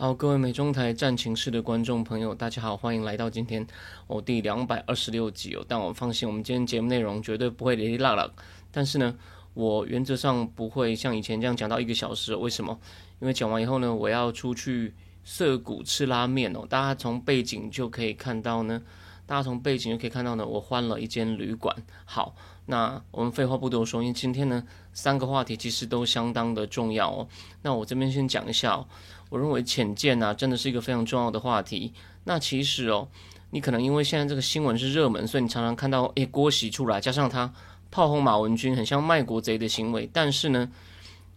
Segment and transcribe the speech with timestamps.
[0.00, 3.66] 好，各位美中台战情室的观众朋友，大家好，欢迎来到今天
[4.06, 5.64] 哦第两百二十六集哦。
[5.66, 8.30] 但我放心，我们今天节目内容绝对不会哩哩啦啦。
[8.70, 9.16] 但是呢，
[9.54, 12.32] 我原则上不会像以前这样讲到一个小时。
[12.36, 12.78] 为什么？
[13.18, 16.64] 因为讲完以后呢，我要出去涩谷吃拉面哦。
[16.70, 18.80] 大家从背景就可以看到呢，
[19.26, 21.74] 大家从背景就可以看到呢，我换了一间旅馆。
[22.04, 22.36] 好，
[22.66, 27.28] 那我们废话不多说，因为今天呢，三个话题其实都相当的重要哦。
[27.62, 28.86] 那我这边先讲一下哦。
[29.28, 31.92] 我认为浅见呐，真的是一个非常重要的话题。
[32.24, 33.08] 那其实哦，
[33.50, 37.52] 你可能因为现在这个新闻是热门，所以你常常看到诶郭喜出来，加上他
[37.90, 40.08] 炮轰马文君，很像卖国贼的行为。
[40.12, 40.70] 但是呢，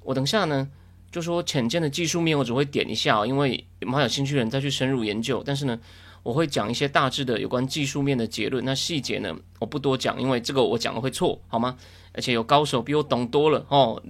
[0.03, 0.69] 我等下呢
[1.11, 5.43] 就说浅见的技术面，我只会点一下哦，因为蛮有兴趣的人再去深入研究。
[5.45, 5.79] 但是呢，
[6.23, 8.63] 我会讲一些大致的有关技术面的结论。
[8.63, 11.77] 那细节呢，我不多讲，因为这个我讲的会错，好吗？
[12.13, 14.01] 而且有高手比我懂多了哦。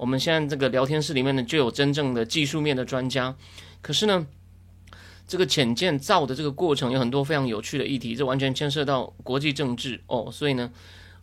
[0.00, 3.36] 我们现在这个聊天室里面呢，就有真正的技术面的专家。
[3.82, 4.26] 可是呢，
[5.28, 10.30] 这个浅见造的这个过程有很多非常有趣的议题，这完全牵涉到国际政治哦。
[10.32, 10.72] 所以呢，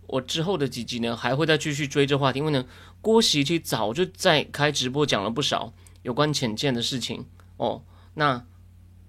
[0.06, 2.38] 我之后的几集呢，还会再继续追这话题。
[2.38, 2.64] 因为呢，
[3.02, 7.26] 郭喜其实早就在开直播讲了不少有关浅见的事情
[7.58, 7.82] 哦。
[8.14, 8.28] 那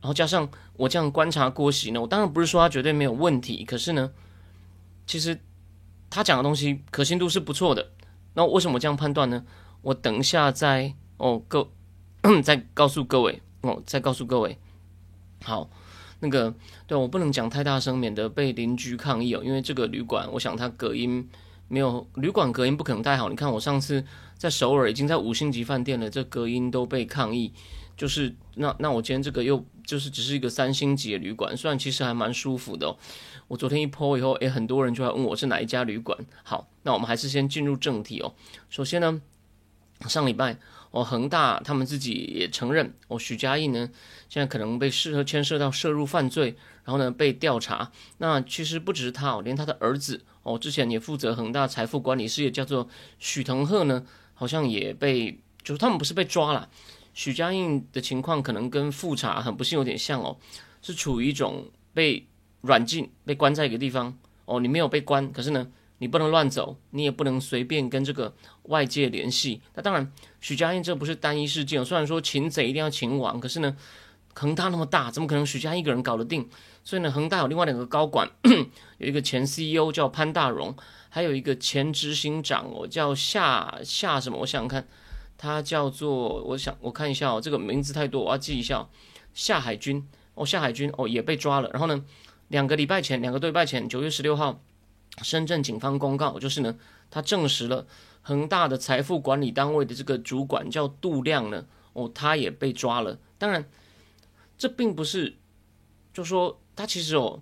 [0.00, 4.10] 然后加上我这样观察郭喜呢，我当然不是说他绝对没有问题，可是呢，
[5.06, 5.38] 其实
[6.08, 7.90] 他讲的东西可信度是不错的。
[8.34, 9.44] 那为什么这样判断呢？
[9.82, 11.68] 我等一下再哦，各
[12.42, 14.58] 再告诉各位哦，再告诉各位。
[15.44, 15.70] 好，
[16.20, 16.52] 那个
[16.86, 19.42] 对我不能讲太大声，免得被邻居抗议哦。
[19.44, 21.28] 因为这个旅馆，我想它隔音
[21.68, 23.28] 没有，旅馆隔音不可能太好。
[23.28, 24.04] 你看我上次
[24.36, 27.52] 在首尔已经在五星级饭店了，这隔音都被抗议。
[27.96, 32.96] 就是那那我今天这个又就是只是一个三星级的旅馆，虽然其实还蛮舒服的。
[33.48, 36.18] 我昨天一剖以后，诶，很多人就来问我是哪一家旅馆。
[36.42, 38.34] 好，那我们还是先进入正题哦。
[38.68, 39.20] 首先呢，
[40.06, 40.58] 上礼拜
[40.90, 43.88] 哦，恒大他们自己也承认，哦，许家印呢
[44.28, 47.90] 现在可能被涉牵涉到涉入犯罪，然后呢被调查。
[48.18, 52.86] 那其实不只是他哦，连他的儿子哦，之前也负责恒大财富管理事业，叫做
[53.18, 54.04] 许腾鹤呢，
[54.34, 56.68] 好像也被，就是他们不是被抓了。
[57.14, 60.36] 许家印的情况可能跟复查很不幸有点像哦，
[60.82, 62.26] 是处于一种被
[62.68, 64.60] 软禁、被关在一个地方哦。
[64.60, 65.66] 你没有被关，可是呢，
[65.98, 68.34] 你不能乱走，你也不能随便跟这个
[68.64, 69.60] 外界联系。
[69.74, 73.76] 那当然，许家印这不是单一事件，虽然说擒贼一定要擒王，可是呢，
[74.34, 76.48] 恒大那么大，怎么可能许家印一个人搞得定？
[76.84, 78.30] 所以呢，恒大有另外两个高管，
[78.98, 80.76] 有一个前 CEO 叫潘大荣，
[81.08, 84.38] 还有一个前执行长哦，叫夏夏什么？
[84.40, 84.86] 我想想看。
[85.40, 88.88] 他叫做，我想我看一下哦，这个名字太多，我要记一下。
[89.34, 90.04] 夏海军
[90.34, 91.70] 哦，夏海军哦也被抓了。
[91.70, 92.04] 然后呢，
[92.48, 94.60] 两个礼拜前，两个多礼拜前，九月十六号，
[95.22, 96.76] 深圳警方公告，就是呢，
[97.10, 97.86] 他证实了
[98.22, 103.18] 恒大的财富管理单位的这个主管叫杜亮呢，哦，他也被抓了。
[103.38, 103.64] 当然，
[104.56, 105.36] 这并不是，
[106.12, 107.40] 就说他其实哦，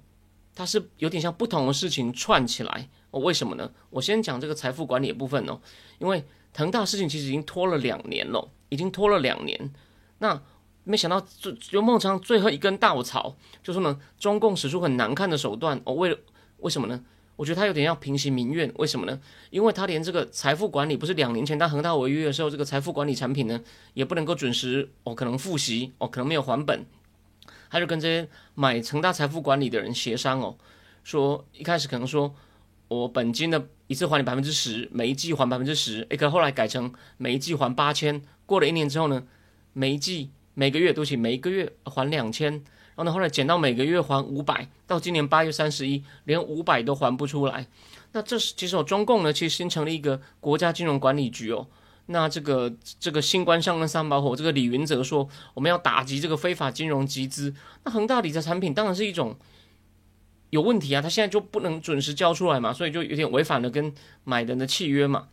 [0.54, 3.20] 他是有点像不同的事情串起来哦。
[3.20, 3.72] 为什么呢？
[3.90, 5.60] 我先讲这个财富管理的部分哦，
[5.98, 6.24] 因为。
[6.58, 9.74] 恒大事情其实已经拖了两年了，已经拖了两年。
[10.20, 10.42] 那
[10.88, 15.92] 没想到最刘孟昌最后一根稻草，就说呢，中共使出很难看的手段哦。
[15.94, 16.16] 为了
[16.58, 17.02] 为什么呢？
[17.34, 18.72] 我觉得他有点要平息民怨。
[18.76, 19.20] 为什么呢？
[19.50, 23.60] 因为他连这个财富管理，不是两年前他恒大违约的时候，这个财富管理产品呢，
[23.94, 26.86] 也不能够准时哦，可能复习哦，可能没有还本。
[27.68, 30.56] 他就跟这些买恒大财富管理的人协商哦，
[31.02, 32.32] 说一开始可能说
[32.86, 33.66] 我本金的。
[33.88, 36.04] 一次还你百分之十，每一季还百分之十。
[36.10, 38.20] 诶，可后来改成每一季还八千。
[38.44, 39.22] 过了一年之后呢，
[39.72, 42.52] 每一季每个月都起，每一个月还两千。
[42.96, 44.68] 然后呢，后来减到每个月还五百。
[44.86, 47.66] 到今年八月三十一，连五百都还不出来。
[48.12, 51.68] 那这是其实中共呢，其实形成了一个国家金融管理局哦。
[52.06, 57.54] 那这个这个新官上任三把火，这个李云泽说我们要打击这个非法金融集资。
[57.84, 59.36] 那恒大理财产品当然是一种。
[60.50, 63.92] 有问题啊，他现在就不能准时交出来嘛，所以就有点违反了跟
[64.22, 65.26] 买人的契约嘛。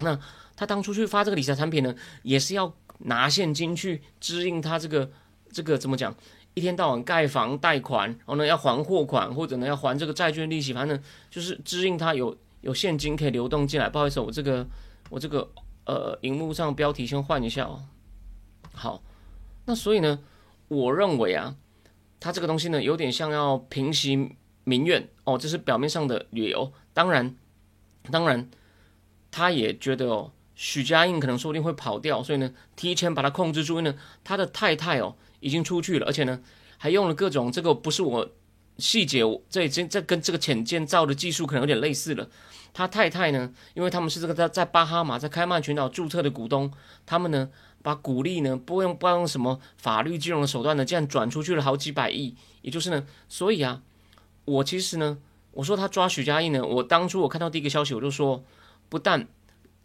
[0.00, 0.20] 那
[0.54, 5.10] 他当初去发这个理财产品呢，也是要拿现金去支应他这个
[5.50, 6.14] 这个怎么讲？
[6.54, 11.00] 一天到晚盖房贷款，然后呢要还货款，或者呢要还这个债券利息，反正
[11.30, 13.88] 就是支应他有有现金可以流动进来。
[13.88, 14.66] 不好意思，我这个
[15.10, 15.50] 我这个
[15.84, 17.82] 呃荧幕上标题先换一下哦。
[18.72, 19.02] 好，
[19.66, 20.20] 那所以呢，
[20.68, 21.56] 我认为啊。
[22.22, 26.70] 他这个东西呢，有点像要平息民怨哦，这是表面上的理由。
[26.92, 27.34] 当然，
[28.10, 28.46] 当然，
[29.30, 33.78] 他也觉得哦，许家印可能说不定会跑掉，所以呢，提前把他控制住。
[33.78, 36.38] 因为呢，他的太太哦已经出去了，而且呢，
[36.76, 38.28] 还用了各种这个不是我
[38.76, 42.28] 细节，这已经这跟这个潜建造的技术可能有点类似了。
[42.74, 46.70] 他太太呢，因为他们是这个在在巴哈马在开曼群岛注册的股东，
[47.06, 47.48] 他们呢。
[47.82, 53.80] 把股利呢，不用不用什么法律金融的手段呢，这样转出去了好几百亿，也就是呢，所以啊，
[54.44, 55.16] 我其实呢，
[55.52, 58.44] 我说他抓许家印呢，我当初我看到第一个消息，我就说，
[58.90, 59.26] 不但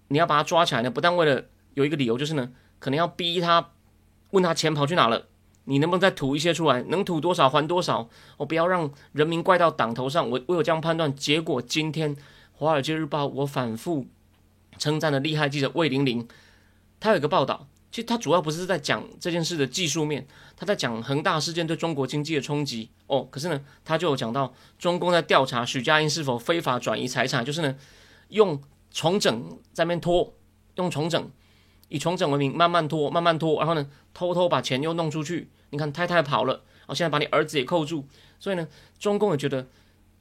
[0.08, 3.72] 你要把他抓起来呢，不但为了有一个理由，就是呢，可能要逼他
[4.32, 5.26] 问他钱跑去哪了，
[5.66, 8.08] 你能不能再吐一些出来，能吐多少还多少，
[8.38, 11.16] 我不要让人民怪到党头上，我我有这样判断。
[11.16, 12.16] 结果今天
[12.54, 14.06] 《华尔街日报》我反复
[14.78, 16.28] 称赞的厉害记者魏玲玲，
[17.00, 17.68] 他有一个报道。
[17.92, 20.28] 其实他主要不是在讲这件事的技术面，
[20.58, 23.26] 他在讲恒大事件对中国经济的冲击哦。
[23.32, 27.74] 可是呢，他就有讲到中共在调查许家印是否非法转移财产，就是呢
[28.28, 28.62] 用
[28.96, 30.34] 重整在面拖，
[30.76, 31.30] 用重整
[31.90, 35.50] 以重整为名慢慢拖，慢慢拖，然后呢偷偷把钱又弄出去。
[35.72, 38.08] 你看太太跑了，然后现在把你儿子也扣住，
[38.40, 38.66] 所以呢
[38.98, 39.68] 中共也觉得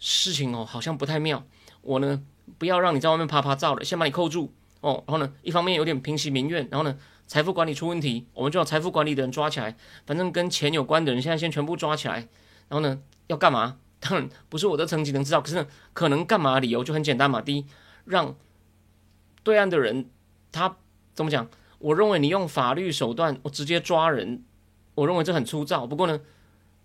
[0.01, 1.45] 事情哦好像不太妙，
[1.83, 2.21] 我呢
[2.59, 5.05] 不要让你在外面啪啪照了，先把你扣住哦。
[5.07, 6.99] 然后呢一方面有点平息民怨，然后呢。
[7.27, 9.75] 财富管理出问题，我们就把财富管理的人抓起来。
[10.05, 12.17] 反正跟钱有关的人，现在先全部抓起来。
[12.69, 13.79] 然后呢，要干嘛？
[13.99, 15.41] 当然不是我的层级能知道。
[15.41, 16.61] 可是，可能干嘛？
[16.61, 17.41] 理由就很简单嘛。
[17.41, 17.65] 第一，
[18.05, 18.37] 让
[19.45, 20.11] 对岸的人
[20.51, 20.77] 他
[21.15, 21.49] 怎么讲？
[21.79, 24.43] 我认为你用法律手段，我直接抓人，
[24.97, 25.87] 我认为这很粗糙。
[25.87, 26.19] 不过呢，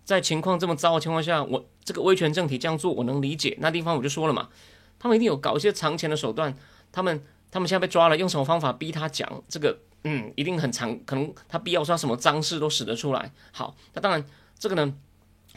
[0.04, 3.56] 在情况这么糟的情况下，我这个威权政体这样做，我能理解。
[3.60, 4.50] 那地方我就说了嘛，
[4.98, 6.54] 他们一定有搞一些藏钱的手段。
[6.92, 9.78] 他们他们现在被抓了，用什么方法逼他讲这个？
[10.04, 13.32] 嗯，一定很长，可能他必要说什么脏事都使得出来。
[13.52, 14.24] 好，那当然
[14.58, 14.94] 这个呢，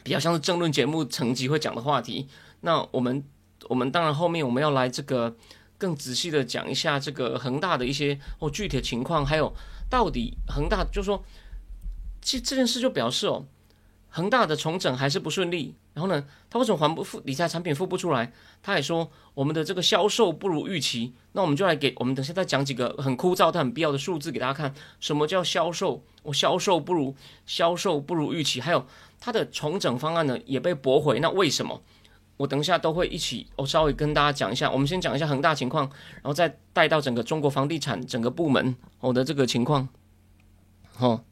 [0.03, 2.27] 比较像是政论节目层级会讲的话题。
[2.61, 3.23] 那我们
[3.69, 5.35] 我们当然后面我们要来这个
[5.83, 9.53] 更仔细的讲一下这个恒大的一些哦具体的情况，还有
[9.89, 11.21] 到底恒大就说，
[12.21, 13.45] 其实这件事就表示哦。
[14.15, 18.31] 恒大的重整还是不顺利，然后呢，他为什么还不付理财产品付不出来？
[18.61, 21.15] 他也说我们的这个销售不如预期。
[21.31, 24.71] 那我们就来给我们等下再讲几个很枯燥但很必要的数字给大家看。
[24.99, 26.03] 什么叫销售？
[26.21, 27.15] 我销售不如
[27.47, 28.85] 销售不如预期，还有
[29.19, 31.19] 它的重整方案呢也被驳回。
[31.19, 31.81] 那为什么？
[32.43, 34.69] 我等一下都会一起，我稍微跟大家讲一下。
[34.69, 39.87] 我们先讲一下恒大情况，然后再带到整个中国房地产整个部门我的这个情况，
[40.93, 41.23] 好。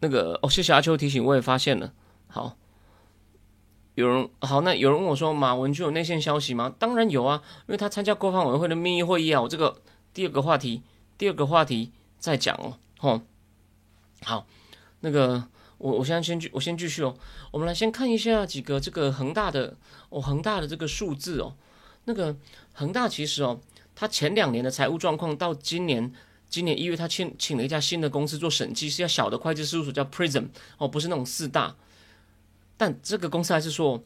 [0.00, 1.92] 那个哦，谢谢阿秋提醒，我也发现了。
[2.28, 2.56] 好，
[3.94, 6.74] 有人好，那有人问我说，马文君有内线消息吗？
[6.78, 9.42] 当然有啊，因为他参加国防委员会的秘密会议啊。
[9.42, 9.82] 我这个
[10.14, 10.82] 第二个话题，
[11.18, 12.78] 第二个话题再讲哦。
[12.98, 13.20] 吼，
[14.22, 14.46] 好，
[15.00, 15.44] 那个
[15.78, 17.16] 我我现在先继我先继续哦。
[17.50, 19.76] 我们来先看一下几个这个恒大的
[20.08, 21.54] 哦，恒大的这个数字哦。
[22.04, 22.36] 那个
[22.72, 23.60] 恒大其实哦，
[23.94, 26.12] 它前两年的财务状况到今年。
[26.46, 31.74] 今年一月，他请请了一家新的公司做审计，是要小的会计事务所，叫 Prism 哦，不是那种四大。
[32.76, 34.04] 但这个公司还是说，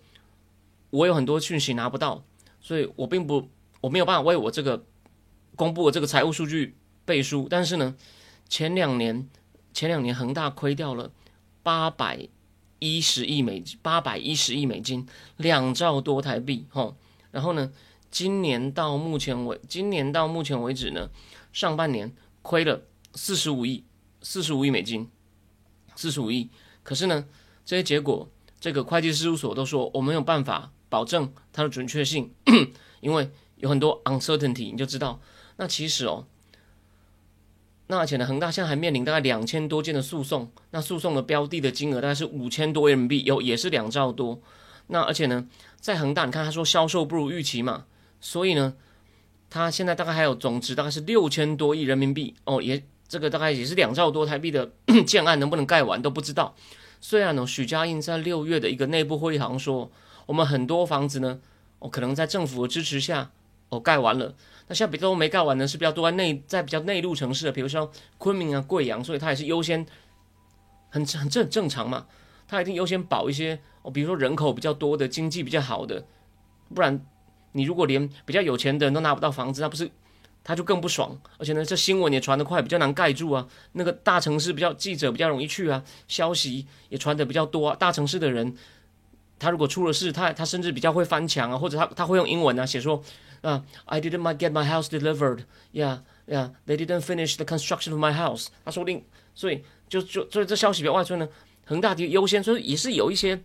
[0.88, 2.25] 我有很多讯息拿不到，
[2.59, 3.50] 所以我并不
[3.82, 4.82] 我没有办法为我这个
[5.56, 6.75] 公布的这个财务数据
[7.05, 7.49] 背书。
[7.50, 7.94] 但是呢，
[8.49, 9.29] 前两年
[9.75, 11.11] 前两年恒大亏掉了
[11.69, 12.27] 八百
[12.79, 15.06] 一十亿美八百一十亿美金，
[15.37, 16.96] 两兆多台币哦。
[17.31, 17.70] 然后呢，
[18.10, 21.10] 今年到目前为今年到目前为止呢，
[21.53, 22.10] 上半年。
[22.41, 22.81] 亏了
[23.15, 23.84] 四十五亿，
[24.22, 25.10] 四十五亿美金，
[25.94, 26.48] 四十五亿。
[26.82, 27.27] 可是呢，
[27.67, 28.27] 这些结果，
[28.58, 32.32] 这个会计事务所都说我没有办法保证它的准确性，
[33.03, 34.70] 因为有很多 uncertainty。
[34.72, 35.20] 你就知道，
[35.58, 36.27] 那其实哦，
[37.89, 44.41] 那而且呢，恒大现在还面临大概两千多件的诉讼，那诉讼的标的的金额大概是五千多人民币，有也是两兆多。
[44.87, 45.47] 那而且呢，
[45.81, 47.85] 在恒大，你看他说销售不如预期嘛，
[48.21, 48.75] 所以呢。
[49.51, 54.71] 他现在大概还有总值大概是六千多亿人民币哦，也这个大概也是两兆多台币的
[55.07, 56.55] 建案能不能盖完都不知道。
[57.01, 59.91] 虽然呢，许家印在六月的一个内部会议上说，
[60.27, 61.41] 我们很多房子呢，
[61.79, 63.31] 哦可能在政府的支持下
[63.71, 64.35] 哦盖完了。
[64.69, 69.84] 那像比较没盖完呢，是比较多在内在比较内陆城市的，比如说昆明啊、贵阳，所以它也是优先
[70.91, 72.06] 很很正正常嘛，
[72.46, 76.06] 它一定优先保一些哦，比如说人口比较多的、经济比较好的，
[76.75, 77.05] 不然。
[77.53, 79.91] 你如果连比较有钱的人都拿不到房子，那不是
[80.44, 81.19] 他就更不爽。
[81.39, 83.48] 而且呢，这新闻也传得快，比较难盖住啊。
[83.72, 87.75] 那个大城市比较记者比较容易去啊，消息也传得比较多啊。
[87.75, 88.55] 大城市的人，
[89.39, 93.03] 他如果出了事，他他甚至比较会翻墙啊，或者他他会用英文啊写说
[93.43, 95.45] 啊，I didn't get my house delivered.
[95.73, 98.49] Yeah, yeah, they didn't finish the construction of my house.
[98.65, 99.05] 他说不定，
[99.35, 101.29] 所以就就所以这消息比较外传呢，
[101.67, 103.43] 恒大的优先，所以也是有一些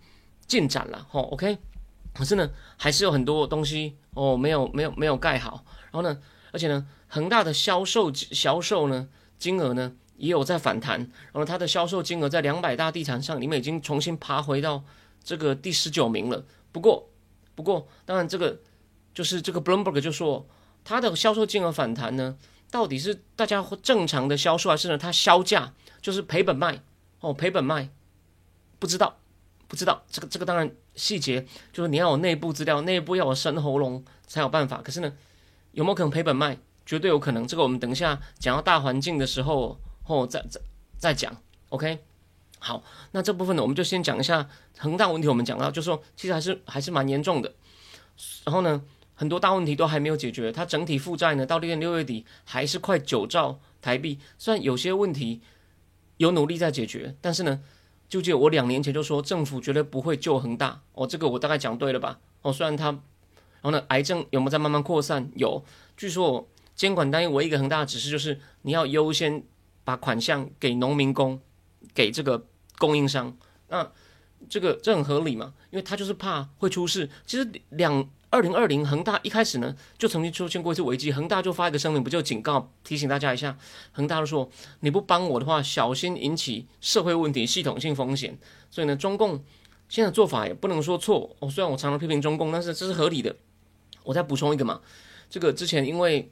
[0.48, 1.58] 进展了，吼，OK，
[2.14, 6.20] 可是呢，还是有很多东西哦，没有没有没有盖好，然后呢，
[6.52, 9.08] 而且呢，恒大的销售销售呢
[9.38, 14.84] 金额呢也有在反弹，然后它的销售金额在两百大地产上你们已经重新爬回到
[15.24, 16.46] 这个第十九名了。
[16.72, 17.10] 不过
[17.56, 18.60] 不过，当然这个
[19.13, 20.48] 就是这个 Bloomberg 就说
[20.84, 22.38] 它的销售金额反弹呢，
[22.72, 25.74] 到底是大家正常的销售，还是呢它销价？
[26.01, 26.84] 就是赔本卖
[27.22, 27.89] 哦，赔本卖，
[28.77, 29.17] 不知道，
[29.70, 34.82] 不知道这个这个当然细节就是你要有内部资料，内部要有生喉咙才有办法。
[34.82, 35.13] 可是呢，
[35.72, 36.58] 有没有可能赔本卖？
[36.86, 37.48] 绝对有可能。
[37.48, 40.60] 这个我们等一下讲到大环境的时候哦，再再
[40.98, 41.34] 再讲。
[41.70, 42.00] OK，
[42.60, 45.29] 好，那这部分呢，我们就先讲一下恒大问题。
[45.29, 47.53] 我们讲到就是说，其实还是还是蛮严重的。
[48.43, 48.84] 然后呢，
[49.24, 50.51] 很多大问题都还没有解决。
[50.51, 54.20] 它整体负债呢，到今年六月底还是快九兆台币。
[54.38, 55.42] 虽然有些问题。
[56.18, 57.60] 有努力在解决，但是呢，
[58.08, 62.20] 就记得我两年前就说政府绝对不会救恒大哦，这个我大概讲对了吧？
[62.44, 65.27] 哦，虽然它，然后呢，癌症有没有在慢慢扩散？
[65.36, 65.65] 有，
[65.98, 69.44] 据说监管单位唯一一个恒大的指示就是你要优先
[69.84, 71.42] 把款项给农民工，
[71.96, 72.46] 给这个
[72.77, 73.36] 供应商，
[73.70, 73.92] 那
[74.48, 75.56] 这个这很合理嘛？
[75.72, 77.10] 因为他就是怕会出事。
[77.25, 78.08] 其实两。
[78.34, 83.56] 二零二零恒大一开始呢，就曾经出现过一次危机，恒大就发一个声明，不就警告提醒大家一下，
[83.92, 84.50] 恒大就说
[84.80, 88.36] 你不帮我的话，小心引起社会问题、系统性风险。
[88.72, 89.44] 所以呢，中共
[89.88, 93.36] 现在做法也不能说错哦，虽然我常常批评中共，但是这是合理的。
[94.04, 94.82] 我再补充一个嘛，
[95.30, 96.32] 这个之前因为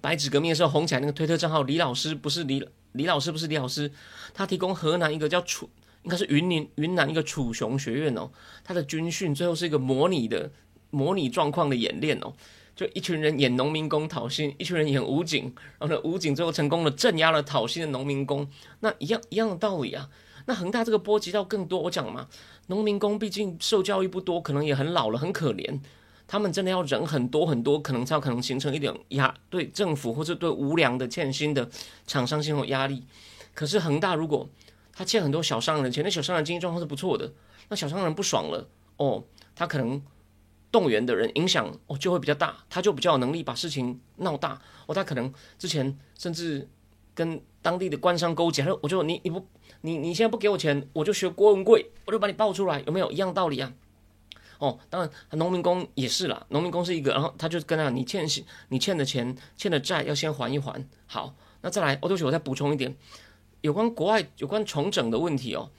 [0.00, 3.90] 白纸革命的时候红起来那个推特账号李老师不是李李老师不是李老师，
[4.32, 5.68] 他提供河南一个叫楚，
[6.04, 8.30] 应该是云林云南一个楚雄学院哦，
[8.62, 10.52] 他的军训最后是一个模拟的。
[10.90, 12.32] 模拟状况的演练哦，
[12.74, 18.48] 就一群人演农民工讨薪，一群人演武警，然后呢，武警最后成功的镇压了讨薪的农民工，
[18.80, 20.08] 那一样一样的道理啊。
[20.46, 22.26] 那恒大这个波及到更多，我讲嘛，
[22.68, 25.78] 农民工毕竟受教育不多，可能也很老了，很可怜，
[26.26, 31.68] 他们真的要忍很多很多，可能才有可能形成一点压对政府或者对无良的欠薪的
[32.06, 33.04] 厂商心有压力。
[33.52, 34.48] 可是恒大如果
[34.94, 37.30] 他欠很多小商人钱，那小商人经济状况是不错的，
[37.68, 38.66] 那小商人不爽了
[38.96, 40.00] 哦，他可能。
[40.70, 44.94] 动员的人影响哦就会比较大，他就比较有能力把事情闹大哦。
[44.94, 46.68] 他可能之前甚至
[47.14, 49.46] 跟当地的官商勾结，他说我就你你不
[49.80, 53.72] 你你现在不给我钱，我就学郭文贵，我就把你爆出来，有没有一样道理啊？
[54.58, 58.26] 哦，当然农民工也是啦，农民工是一个，然后他就跟他你欠
[58.68, 60.84] 你欠的钱欠的债要先还一还。
[61.06, 62.96] 好，那再来，哦对不起，我再补充一点，
[63.60, 65.70] 有关国外有关重整的问题哦，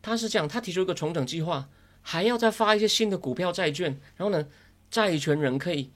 [0.00, 1.68] 他是这样，他提出一个重整计划。
[2.02, 4.46] 还要再发一些新的股票债券，然后呢，
[4.90, 5.90] 债权人可以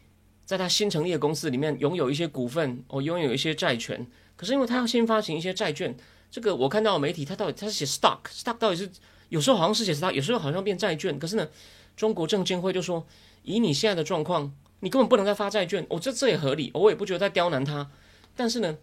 [0.45, 4.07] 在他新成立的公司里面拥有一些股份，哦，拥有一些债权。
[4.37, 5.97] 可是因为他要先发行一些债券，
[6.31, 8.91] 这个我看到媒体他到底他是写 stock，stock 到底是
[9.29, 11.19] 有时候好像是写 stock，有时候好像变债券。
[11.19, 11.49] 可是呢，
[11.97, 13.07] 中国证监会就说，
[13.43, 15.85] 以你现在的状况，你根本不能再发债券。
[15.91, 17.91] 哦，这这也合理，我也不觉得在刁难他。
[18.37, 18.77] 但是呢，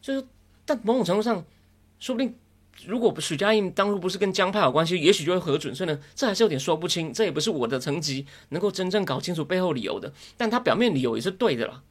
[0.00, 0.24] 就是
[0.64, 1.44] 但某种程度上，
[1.98, 2.34] 说不定。
[2.86, 5.74] 如果许家印当初不是跟江派有关系，也许就会核准。
[5.74, 7.12] 所以呢，这还是有点说不清。
[7.12, 10.12] 这也不是我的层级能够真正搞清楚背后理由的。
[10.36, 11.82] 但他表面理由也是对的啦。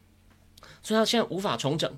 [0.81, 1.91] 所以他现在无法重整。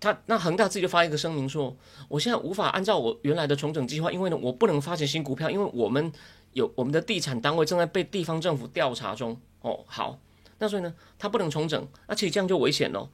[0.00, 1.76] 他那恒大自己就发一个声明说
[2.08, 6.12] ：“我现在无法按照我原来的重整计划，因为呢，我不能发行新股票，因为我们
[6.54, 10.18] 有我们的地产单位正在被地方政府调查中。”哦，好，
[10.58, 13.08] 那所以呢，他不能重整，而且这样就危险了。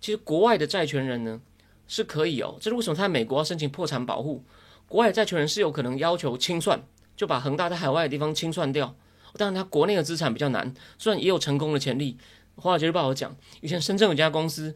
[0.00, 1.40] 其实国外的债权人呢？
[1.86, 4.44] 是可以哦，这是为什么他在美国要申请破产保护？
[4.88, 6.82] 国外债权人是有可能要求清算，
[7.16, 8.94] 就把恒大在海外的地方清算掉。
[9.34, 12.18] 当然，他国内的资产比较难，虽然也有成功的潜力。
[12.56, 14.74] 华尔街日报有讲，以前深圳有家公司，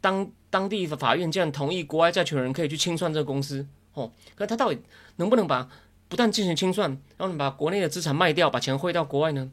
[0.00, 4.12] 当当地的法院竟然同意国外债权人可以去清算这个公司哦。
[4.34, 4.78] 可他到底
[5.16, 5.68] 能不能把
[6.08, 9.50] 不但进行清算，然后把国内的资产卖掉，把钱汇到国外呢？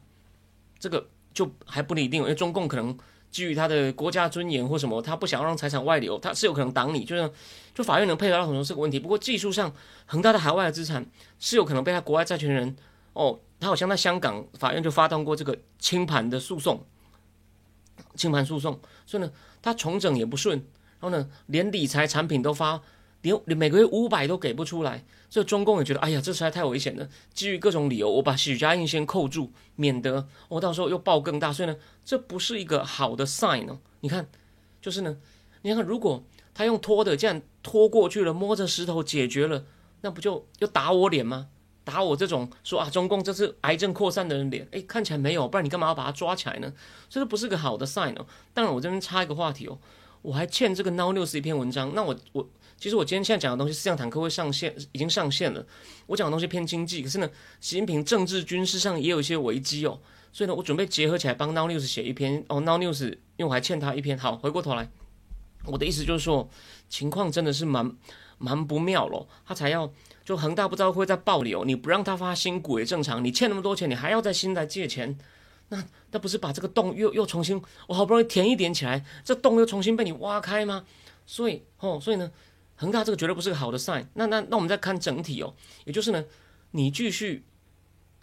[0.78, 2.98] 这个就还不一定，因为中共可能。
[3.30, 7.30] 基于他的国家尊严或什么，他不想让财产外流，他是有可能挡你，就是
[7.74, 8.98] 就法院能配合到很多这个问题。
[8.98, 9.72] 不过技术上，
[10.06, 11.04] 恒大的海外的资产
[11.38, 12.76] 是有可能被他国外债权人
[13.12, 16.84] 哦，他好像在香港法院就发动过这个清盘的诉讼，
[18.14, 19.30] 清盘诉讼，所以呢，
[19.60, 20.58] 他重整也不顺，
[21.00, 22.80] 然后呢，连理财产品都发。
[23.22, 27.08] 连你每个月五百都给不出来，所以中共也觉得，哎呀，这实在太危险了。
[27.34, 31.52] 基于各种理由，我把许家印先扣住，免得我到时候又爆更大。
[31.52, 33.80] 所以呢，这不是一个好的 sign 哦。
[34.00, 34.28] 你看，
[34.80, 35.16] 就是呢，
[35.62, 39.64] 你看，如果他用拖的这样拖过去了，摸着石头解决了，
[40.02, 41.48] 那不就又打我脸吗？
[41.82, 46.72] 打我这种说啊，中共这是癌症扩散的人脸，哎，看起来没有，不然你干嘛要把他抓起来呢？
[47.08, 48.26] 这不是个好的 sign 哦。
[48.54, 49.78] 当然，我这边插一个话题哦，
[50.22, 52.48] 我还欠这个 Now News 一篇文章，那我我。
[52.78, 55.66] 其实我今天现在讲的东西，思想坦克会上线，已经上线了。
[56.06, 57.28] 我讲的东西偏经济，可是呢，
[57.60, 60.00] 习近平政治军事上也有一些危机哦。
[60.32, 62.60] 所以呢，我准备结合起来帮 Now News 写一篇哦。
[62.60, 63.06] Now News
[63.36, 64.16] 因为我还欠他一篇。
[64.16, 64.88] 好，回过头来，
[65.64, 66.48] 我的意思就是说，
[66.88, 67.96] 情况真的是蛮
[68.38, 69.26] 蛮不妙咯。
[69.44, 69.92] 他才要
[70.24, 73.24] 就恒大不知道会在爆流，你不让他发新股也正常。
[73.24, 75.18] 你欠那么多钱，你还要再新来借钱。
[75.70, 80.84] 那那不是把这个洞又又重新，我好不容易填一点起来，这洞又重新被你挖开吗？
[81.26, 82.30] 所以哦，所以呢，
[82.78, 84.06] 恒大这个绝对不是个好的 sign。
[84.14, 85.54] 那那那我们再看整体哦，
[85.84, 86.24] 也就是呢，
[86.70, 87.44] 你继续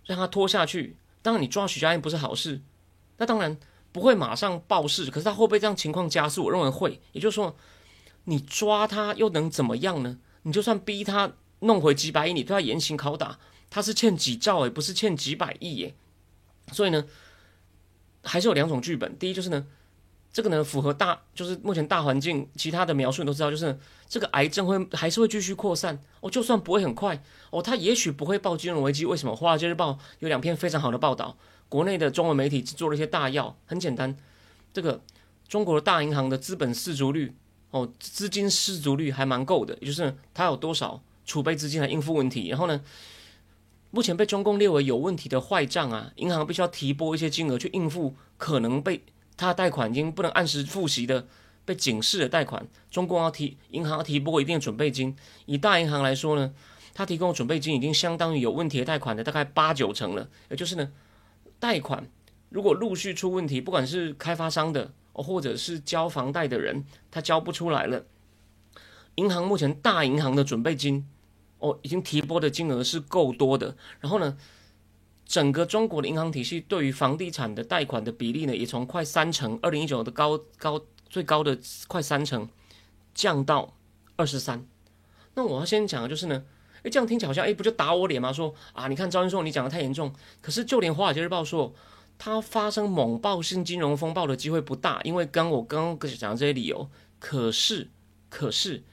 [0.05, 2.61] 让它拖下去，当然你抓许家印不是好事，
[3.17, 3.55] 那当然
[3.91, 6.45] 不会马上爆市，可是它会不会这样情况加速？
[6.45, 6.99] 我认为会。
[7.11, 7.55] 也就是说，
[8.23, 10.17] 你抓他又能怎么样呢？
[10.41, 13.37] 你就算逼他弄回几百亿，你对他严刑拷打，
[13.69, 15.95] 他是欠几兆诶，不是欠几百亿耶。
[16.71, 17.05] 所以呢。
[18.27, 19.67] 还是有两种剧本，第一就是呢，
[20.35, 29.05] 这个呢符合大，就是目前大环境，其他的描述你都知道，就是这个癌症会还是会继续扩散哦，就算不会很快哦，它也许不会爆金融危机。
[29.05, 29.33] 为什么？
[29.33, 31.37] 华尔街日报有两篇非常好的报道，
[31.69, 34.13] 国内的中文媒体制作了一些大药，很简单，
[34.73, 34.99] 这个
[35.47, 37.33] 中国的大银行的资本失足率
[37.71, 42.81] 哦，资金失足率还蛮够的，也就是它有多少储备资金来应付问题，然后呢？
[43.91, 49.01] 目前被中共列为有问题的坏账啊，银行必须要提拨一些金额去应付可能被
[49.37, 51.27] 他贷款已经不能按时付息的
[51.65, 52.65] 被警示的贷款。
[52.89, 55.15] 中共要提银行要提拨一定的准备金。
[55.45, 56.53] 以大银行来说呢，
[56.93, 60.29] 他提供的准备金已经相当于有问题的贷款的大概八九成了。
[60.49, 60.91] 也就是呢，
[61.59, 62.07] 贷款
[62.49, 68.05] 如果陆续出问题，不管是开发商的或者是交房贷的人，他交不出来了，
[69.15, 71.07] 银行目前大银行的准备金。
[71.59, 73.75] 哦，已经提拨的金额是够多的。
[74.01, 74.37] 然后呢，
[75.25, 80.79] 整个中国的银行体系对于房地产的贷款的比例呢，也从快三成，二零一九的高高
[81.09, 82.47] 最高的快三成，
[83.13, 83.73] 降到
[84.15, 84.65] 二十三。
[85.33, 86.43] 那我要先讲的就是呢，
[86.83, 88.31] 诶，这样听起来好像诶，不就打我脸吗？
[88.31, 90.13] 说啊，你看赵云硕，你讲的太严重。
[90.41, 91.73] 可是就连华尔街日报说，
[92.17, 96.89] 它发生猛爆性金融风暴的机会不大，因为跟我刚刚讲的这些理由。
[97.19, 97.89] 可是，
[98.29, 98.83] 可是。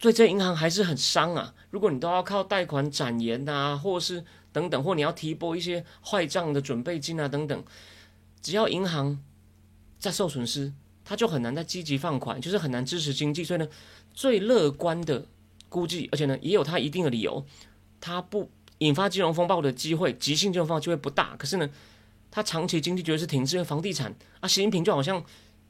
[0.00, 1.54] 所以这银行还是很伤啊！
[1.70, 7.64] 如果你都要靠贷款展延啊，或者是等等，或你要提拨一些坏账的准备金啊等等，
[8.40, 9.22] 只要银行
[9.98, 10.72] 在受损失，
[11.04, 13.44] 它就很难再积极放款，就是很难支持经济。
[13.44, 13.68] 所以呢，
[14.12, 15.26] 最乐观的
[15.68, 17.44] 估计，而且呢也有它一定的理由，
[18.00, 21.36] 它不引发金融风暴的机会，急性金融风暴机会不大。
[21.36, 21.68] 可是呢，
[22.30, 25.24] 它长期经济绝对是停滞，因为房地产啊，习近平就好像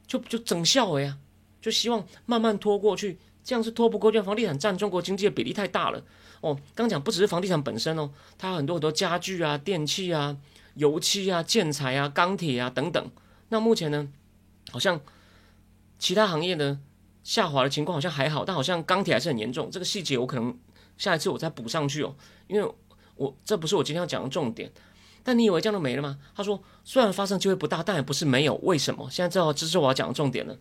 [0.06, 1.18] 就就整笑了呀，
[1.60, 3.18] 就希望慢慢拖过去。
[3.44, 6.04] 这样是拖不过去，房地产占中国经济的比例太大了
[6.40, 6.58] 哦。
[6.74, 10.36] 刚讲不只是房地产本身哦，它很多很多家具啊、电器啊、
[10.74, 13.10] 油漆啊、建材啊、钢铁啊等等。
[13.48, 14.08] 那目前呢，
[14.70, 15.00] 好像
[15.98, 16.80] 其他行业呢
[17.22, 19.70] 下滑的情况好像还好，但好像钢铁还是很严重。
[19.70, 20.56] 这个细节我可能
[20.96, 22.14] 下一次我再补上去哦，
[22.46, 22.72] 因为
[23.16, 24.70] 我这不是我今天要讲的重点。
[25.24, 26.18] 但你以为这样就没了吗？
[26.34, 28.54] 他说虽然发生机会不大，但也不是没有。
[28.62, 29.10] 为什么？
[29.10, 30.56] 现在正好这是我要讲的重点了。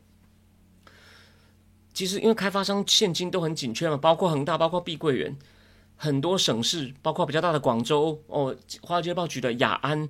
[1.94, 5.38] 其实，因为开发商现金都很紧缺嘛，包括恒大，包括碧桂园，
[5.98, 10.08] 很多省市，包括比较大的广州哦，华尔街报举的雅安，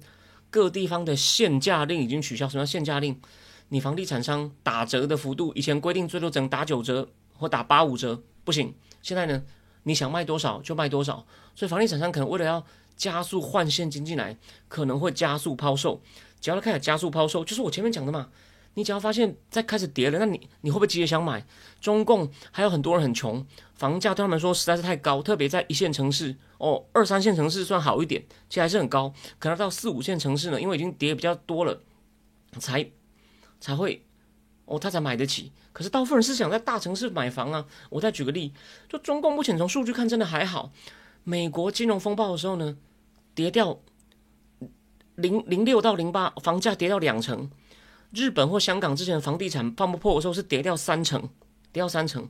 [0.50, 2.48] 各地方的限价令已经取消。
[2.48, 3.20] 什么叫限价令？
[3.70, 8.74] 你房地产商打折的幅度，以前规定最多只能打九折或打八五折，不行。
[9.02, 9.44] 现在呢，
[9.84, 11.26] 你想卖多少就卖多少。
[11.56, 16.02] 所以房地产商可能为了要加速换现金进来，可能会加速抛售。
[16.40, 18.30] 只要他开始加速抛售，就是我前面讲的嘛。
[18.78, 21.44] 你只要发现在开始跌了，那你你会不会急着想买？
[21.82, 31.82] 中共还有很多人很穷，房价对他们说实在是太高，特别在一线城市哦，二三线城市算好一点，其实还是很高，可能到四五线城市呢，因为已经跌比较多了，
[32.60, 32.88] 才
[33.60, 34.06] 才会
[34.66, 35.52] 哦，他才买得起。
[35.74, 37.66] 可是大部分人是想在大城市买房啊。
[37.90, 38.54] 我再举个例，
[38.88, 40.72] 就中共目前从数据看真的还好，
[41.24, 42.78] 美国金融风暴的时候呢，
[43.34, 43.80] 跌掉
[45.16, 47.50] 零零六到零八，房价跌到两成。
[48.12, 51.22] 日本或香港之前房地产泡沫破的时候是跌掉三成，
[51.72, 52.28] 跌掉三成。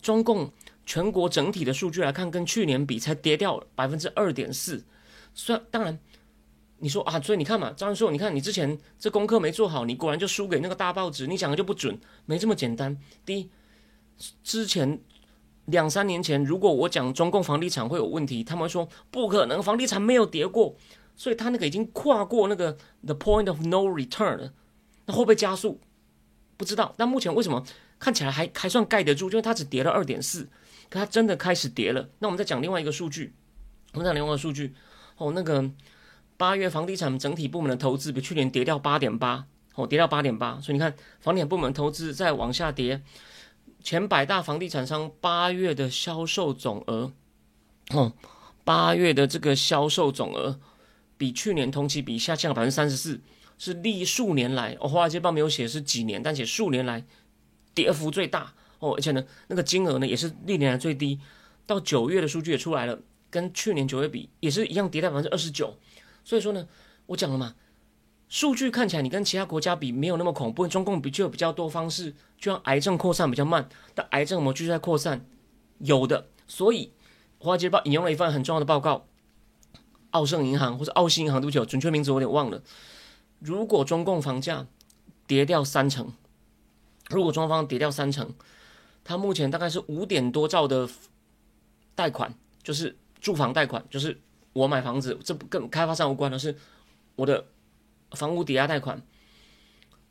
[0.00, 0.50] 中共
[0.86, 4.84] 全国整体的数据来看，跟去年比才跌掉百分之二点四。
[5.34, 5.98] 虽然当然，
[6.78, 12.96] 你说啊，所以你看嘛，张教授，你看你之前这功课没做好，你果然就输给那个大报纸，你讲的就不准，没这么简单。
[13.26, 13.50] 第一，
[14.42, 15.00] 之前
[15.66, 20.76] 两三年前，如果我讲中共房地产会有问题，他们说不可能，房地产没有跌过，
[21.16, 24.52] 所以他那个已经跨过那个 the point of no return 了。
[25.08, 25.80] 那会不会加速？
[26.58, 26.94] 不知道。
[26.98, 27.64] 那目前为什么
[27.98, 29.30] 看起来还还算盖得住？
[29.30, 30.44] 就是它只跌了二点四，
[30.90, 32.10] 可它真的开始跌了。
[32.18, 33.32] 那我们再讲另外一个数据，
[33.94, 34.74] 我们讲另外一个数据
[35.16, 35.68] 哦，那个
[36.36, 40.60] 八月房地产整体部门的投资比去年跌掉八点八，哦，跌掉八点八。
[40.60, 43.02] 所以你看，房地产部门投资再往下跌，
[43.82, 47.12] 前百大房地产商八月的销售总额，
[47.90, 48.12] 哦，
[48.64, 50.60] 八月的这个销售总额
[51.16, 53.20] 比去年同期比下降了百分之三十四，
[53.58, 57.04] 是历数年来，哦，华尔街报没有写是几年，但写数年来
[57.74, 61.18] 跌幅最大哦，而且呢，那个金额呢也是历年来最低。
[61.66, 65.76] 到九月的数据也出来了，跟去年九月比也是一样，跌掉百分之二十九。
[66.24, 66.66] 所以说呢，
[67.06, 67.56] 我讲了嘛，
[68.28, 75.26] 数据看起来你跟其他国家比没有那么恐怖，中共比就有比较多方式，就像癌症扩散比较慢，但癌症有继续在扩散，
[75.80, 76.28] 有的。
[76.46, 76.92] 所以
[77.38, 79.06] 华尔街报引用了一份很重要的报告，
[80.12, 82.62] 澳盛银行或者澳新银行，对不起，准确名字我有点忘了。
[83.38, 84.66] 如果中共房价
[85.26, 86.12] 跌掉三成，
[87.10, 88.34] 如果中方跌掉三成，
[89.04, 90.88] 它目前大概是五点多兆的。
[91.98, 94.20] 贷款就是住房贷款，就是
[94.52, 96.56] 我买房子，这跟开发商无关的，是
[97.16, 97.44] 我的
[98.12, 99.02] 房屋抵押贷款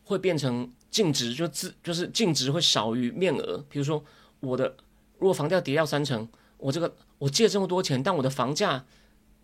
[0.04, 3.64] 会变成净值，就自就是净值会少于面额。
[3.70, 4.04] 比如说
[4.42, 4.76] 我的
[5.18, 8.84] 如果房价跌掉三成，我这个我借这么多钱，但我的房价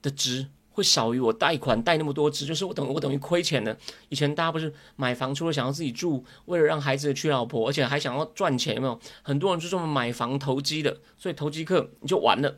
[0.01, 3.77] 的值会少于我贷款贷那么多只，就是我等我等于亏钱了。
[4.09, 8.99] 以前大家不是买房除了想要自己住，为了让孩子娶老婆，而且还想要赚钱，有没有？
[9.21, 12.57] 很多人就这么买房投机的，所以投机客你就完了。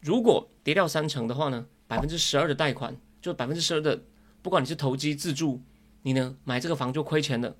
[0.00, 4.00] 如果跌掉三成的话呢，百分之十二的贷款就百分之十二的，
[4.40, 5.60] 不管你是投机自住，
[6.02, 7.56] 你呢买这个房就亏钱了。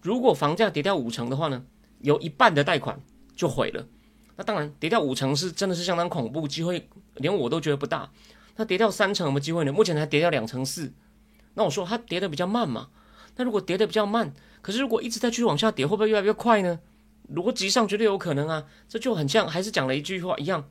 [0.00, 1.66] 如果房价跌掉五成的话呢，
[2.00, 2.98] 有一半的贷款
[3.36, 3.86] 就毁了。
[4.36, 8.10] 那当然跌掉五成是真的是相当恐怖，机会连我都觉得不大。
[8.60, 9.72] 它跌掉三成有没有机会呢？
[9.72, 10.92] 目前才跌掉两成四。
[11.54, 12.88] 那我说它跌的比较慢嘛？
[13.36, 16.78] 那如果跌的比较慢，可是如果一直在继续往下跌，会不会越来越快呢？
[17.34, 18.66] 逻辑上绝对有可能啊。
[18.86, 20.68] 这就很像，还是讲了一句话一样。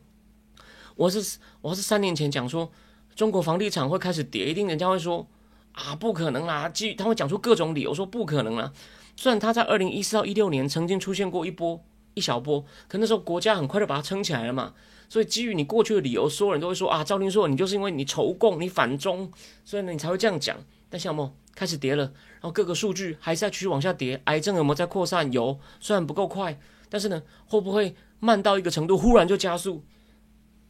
[0.95, 2.71] 我是我是三年前讲说
[3.15, 5.27] 中国房地产会开始跌，一定人家会说
[5.71, 8.71] 啊不可能啦，基他会讲出各种理由说不可能啦。
[9.15, 14.73] 虽然他在二零一四到一六年曾经出现过一波一小波，可那时候国家很快就把它撑起来了嘛。
[15.09, 19.29] 所以基于你过去的理由，所有人都会说啊，赵林硕你就是因为你仇共，你反中，
[19.65, 20.55] 所以呢你才会这样讲。
[20.87, 25.31] 但项目开始跌了，然后各个数据还是在继续往下跌，癌症有没有在扩散？
[25.31, 29.83] 有，虽然不够快，但是呢会不会慢到一个程度，忽然就加速？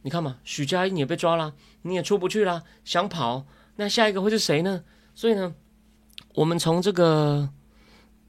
[0.02, 4.84] 你看嘛，许家印也被抓了，你也出不去了，想跑，那下一个会是谁呢？
[5.14, 5.54] 所以呢，
[6.34, 7.50] 我们从这个，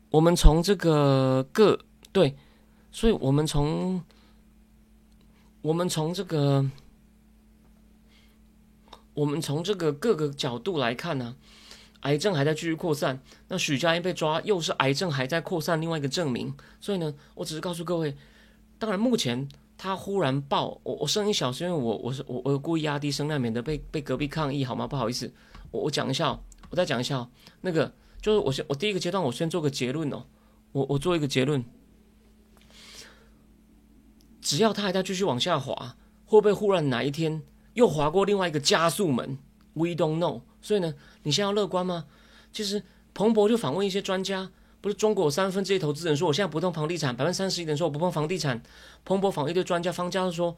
[0.09, 1.79] 我们从这个各
[2.11, 2.35] 对，
[2.91, 4.03] 所以我们从。
[5.61, 6.65] 我们从这个，
[9.13, 11.35] 我们从这个各个角度来看呢，
[12.01, 13.21] 癌症还在继续扩散。
[13.47, 16.51] 那许家印被抓，又是癌症还在扩散另外一个证明。
[16.79, 18.15] 所以呢，我只是告诉各位，
[18.79, 19.47] 当然目前
[19.77, 24.87] 他忽然爆，我我声音小，是因为我我是我我故意压低声量，免得被被隔壁抗议，好吗？
[24.87, 25.31] 不好意思，
[25.69, 26.39] 我我讲一下，
[26.71, 27.29] 我再讲一下，
[27.61, 30.23] 那个就是我先我第一个阶段，我先做个结论哦，
[30.71, 31.63] 我我做一个结论。
[34.41, 37.43] 只要它还在继续往下滑，会不会忽然哪一天
[37.75, 39.37] 又滑过另外一个加速门
[39.73, 40.41] ？We don't know。
[40.61, 42.05] 所以呢，你现在要乐观吗？
[42.51, 44.51] 其实彭博就访问一些专家，
[44.81, 48.61] 不是中国三分之一投资人说我现在不碰房地产，百分之三十一人说我不碰房地产。
[49.05, 50.55] 彭博访问一堆专家，方家都说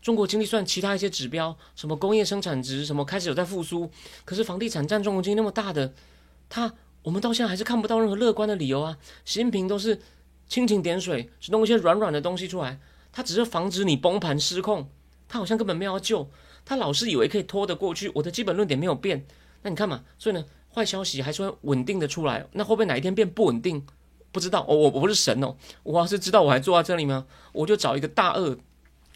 [0.00, 3.90] 中国经济算其他一些指标，什么工业生产值什么开始有在复苏，
[4.24, 5.92] 可是房地产占中国经济那么大的，
[6.48, 8.96] 他我们到现在还是看不到任何乐观的理由啊。
[9.24, 10.00] 习近平都是
[10.48, 12.80] 蜻蜓点水，只弄一些软软的东西出来。
[13.16, 14.88] 他只是防止你崩盘失控，
[15.28, 16.28] 他好像根本没有要救，
[16.64, 18.10] 他老是以为可以拖得过去。
[18.16, 19.24] 我的基本论点没有变，
[19.62, 23.86] 那你看嘛，所以呢，坏消息还是会稳定的出来，那会不会哪一天变不稳定？
[24.32, 27.24] 不知道，我我我不是神哦，我要是知道我还坐在这里吗？
[27.52, 28.58] 我就找一个大鳄，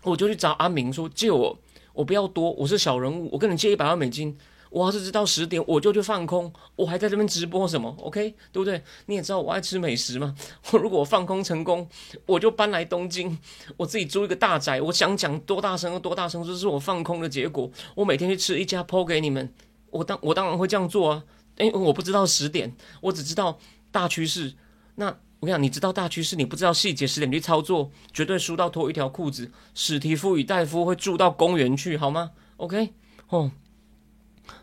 [0.04, 1.58] 我就去找阿明说借我，
[1.92, 4.38] 我不要多，我是小人物，我跟你借一百万美金。
[4.70, 8.82] 我要是知道十点我就去放空，我还在这边直播什么？OK，对不对？
[9.06, 10.34] 你也知道我爱吃美食嘛。
[10.70, 11.88] 我 如果放空成功，
[12.26, 13.38] 我就搬来东京，
[13.76, 17.70] 我自己租一个大宅，我想讲多大声就多大声，这是我放空的结果。
[17.94, 19.52] 我每天去吃一家剖给你们，
[19.90, 21.24] 我当我当然会这样做啊。
[21.58, 23.58] 因为我不知道十点，我只知道
[23.90, 24.54] 大趋势。
[24.94, 25.06] 那
[25.40, 29.50] 我跟你讲，你知道大趋势，你不知道细节，十点去操作，绝对输到脱一条裤子。
[29.74, 32.92] 史蒂夫与戴夫会住到公园去，好吗？OK，
[33.28, 33.50] 哦。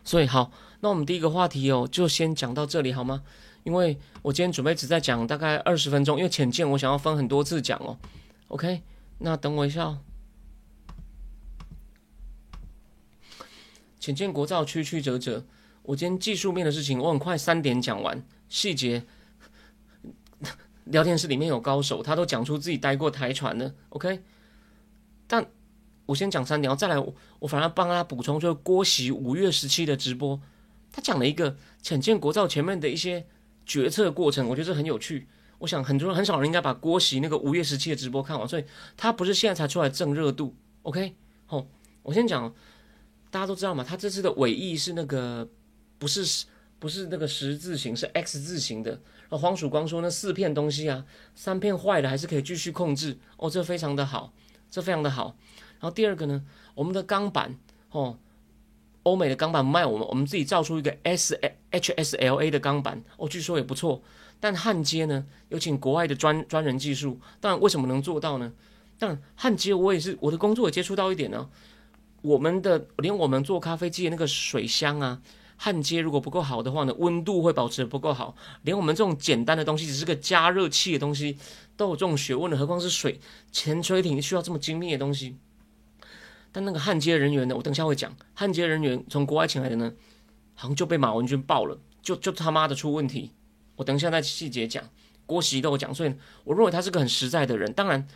[0.04, 3.22] 所以好，那我们第一个话题哦，就先讲到这里好吗？
[3.64, 7.98] 因为我今天准备只在讲大概二十分钟，因为浅见我想要分很多次讲哦。
[8.48, 8.82] OK，
[9.18, 9.98] 那等我一下哦。
[13.98, 15.44] 浅见国造曲曲折折，
[15.82, 19.04] 我今天技术面的事情我很快三点讲完，细节
[20.84, 23.74] 聊天室里面有高手，他都讲出自己待过台船的。
[23.88, 24.22] OK，
[25.26, 25.46] 但。
[26.06, 26.98] 我先讲三点，然后再来，
[27.40, 30.40] 我反而帮他补充，就是郭喜五月十七的直播，
[30.90, 33.26] 他讲了一个浅见国造前面的一些
[33.66, 35.28] 决策过程，我觉得这很有趣。
[35.58, 38.64] 我想很多人很少人应该把郭喜那个五月十七的直播看完，所以
[38.96, 40.54] 他不是现在才出来挣热度。
[40.82, 41.14] OK，
[41.46, 41.66] 好，
[42.02, 42.54] 我先讲，
[43.30, 45.48] 大家都知道嘛，他这次的尾翼是那个
[45.98, 46.46] 不是
[46.78, 48.90] 不是那个十字形，是 X 字形的。
[49.28, 54.32] 然后黄曙光说那四片东西啊，三片坏了还是可以继续控制哦，这非常的好，
[54.70, 55.36] 这非常的好。
[55.86, 56.42] 然后第二个呢，
[56.74, 57.56] 我们的钢板
[57.92, 58.18] 哦。
[59.04, 61.38] 欧美的钢板卖我们，我们自己造出一个 S
[61.70, 64.02] H S L A 的钢板哦，据说也不错。
[64.40, 67.20] 但焊接呢，有请国外的专专人技术。
[67.40, 68.52] 当然，为什么能做到呢？
[68.98, 71.48] 当然，焊接我也是我的工作也接触到一点呢。
[72.22, 75.22] 我们的连我们做咖啡机的那个水箱啊，
[75.56, 78.34] 焊接如果不够好的话呢，温度会保持的不够好。
[78.62, 81.38] 连我们这种简单的东西，只是个加热器的东西，
[81.76, 83.20] 都有这种学问的，何况是水
[83.52, 85.36] 潜水艇需要这么精密的东西？
[86.56, 87.54] 但那个焊接人员呢？
[87.54, 89.92] 我等一下会讲，焊接人员从国外请来的呢，
[90.54, 93.32] 好像就被马文君爆了，就就他妈的出问题。
[93.74, 94.82] 我等一下再细节讲，
[95.26, 96.14] 郭喜都有讲，所以
[96.44, 97.70] 我认为他是个很实在的人。
[97.74, 98.08] 当然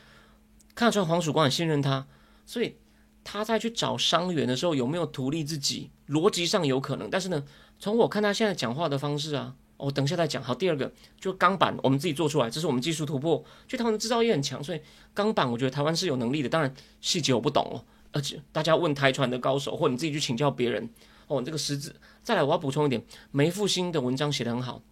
[0.74, 2.06] 看得出来黄曙光很信任他，
[2.46, 2.76] 所以
[3.22, 5.90] 他在去找伤员的时候有没有图利自己？
[6.08, 7.44] 逻辑上有可能，但是呢，
[7.78, 10.42] 从我看他现在讲话的方式啊，我等一下再讲。
[10.42, 14.80] 好，第二个就钢板，我们自己做出来，这是我们技术突破，就他们的制造业很强，所以
[15.12, 16.48] 钢板我觉得台湾是有能力的。
[16.48, 17.84] 当然细节我不懂哦。
[18.12, 20.88] 而且大家问台船的高手，或你自己去请教别人
[21.28, 21.40] 哦。
[21.40, 24.82] 这个十字，再来我要补充一点，梅复兴的文章写得很好。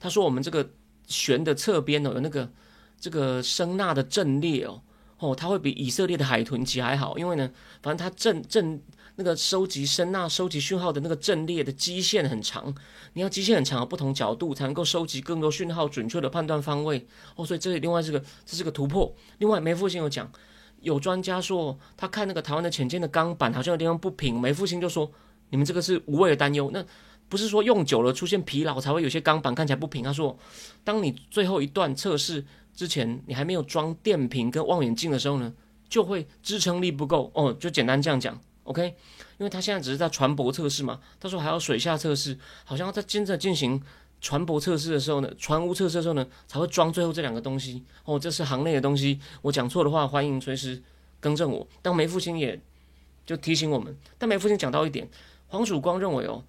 [0.00, 0.70] 他说我们这个
[1.06, 2.50] 弦的侧边哦，有那个
[2.98, 4.82] 这个声呐的阵列哦，
[5.18, 7.48] 哦，它会比以色列的海豚级还好，因为呢，
[7.80, 8.82] 反正它阵阵
[9.14, 12.74] 那个收集声呐、收集讯号的那个阵列的基线很长，
[13.12, 17.46] 你要基线很长，不同角度才能够收集更多讯号，准确的判断方位哦。
[17.46, 19.14] 所以这里另外是个这是个突破。
[19.38, 20.28] 另外梅复兴有讲。
[20.84, 25.10] 有专家说，他看那个台湾的浅见的钢板好像有地方不平，梅复兴就说
[25.50, 26.84] ：“你们这个是无谓的担忧，那
[27.28, 30.38] 不是说用久了出现疲劳才会有些钢板看起来不平。”他说
[30.84, 32.44] ：“当你最后一段测试
[32.74, 35.52] 之前，你还没有装电瓶跟望远镜的时候呢，
[35.88, 38.94] 就会支撑力不够哦。”就简单这样讲，OK？
[39.38, 43.82] 因为他现在只是在船舶测试嘛，他说还要水下测试，好像在接着进行。
[44.24, 48.18] 船舶测试的时候呢，船坞测试的时候呢，才会装最后这两个东西哦。
[48.18, 50.82] 这是行内的东西，我讲错的话，欢迎随时
[51.20, 51.68] 更正我。
[51.82, 52.58] 但梅复兴也
[53.26, 55.06] 就提醒我们，但梅复兴讲到一点，
[55.48, 56.42] 黄曙光认为哦，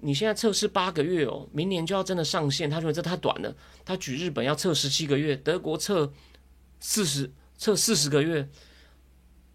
[0.00, 3.54] 你现在测试八个月哦，明年就要真的上线，他认为这太短了。
[3.84, 6.12] 他举日本要测十七个月，德国测
[6.80, 8.48] 四十测四十个月，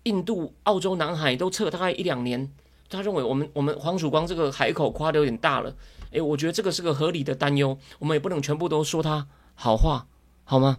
[0.03, 2.49] 印度、澳洲、南海都测大概一两年。
[2.89, 5.75] 他认为我们我们黄曙光这个海口夸的有点大了。
[6.15, 10.07] 诶，我觉得这个是个合理的担忧，我们也不能全部都说他好话，
[10.45, 10.77] 好吗？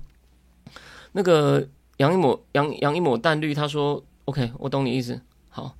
[1.13, 1.69] 那个
[1.99, 5.21] 杨一抹杨杨一抹淡绿，他说 OK，我懂你意思。
[5.51, 5.77] 好，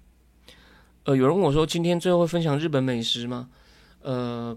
[1.05, 3.49] 呃，有人问我说今天最后会分享日本美食吗？
[4.03, 4.57] 呃，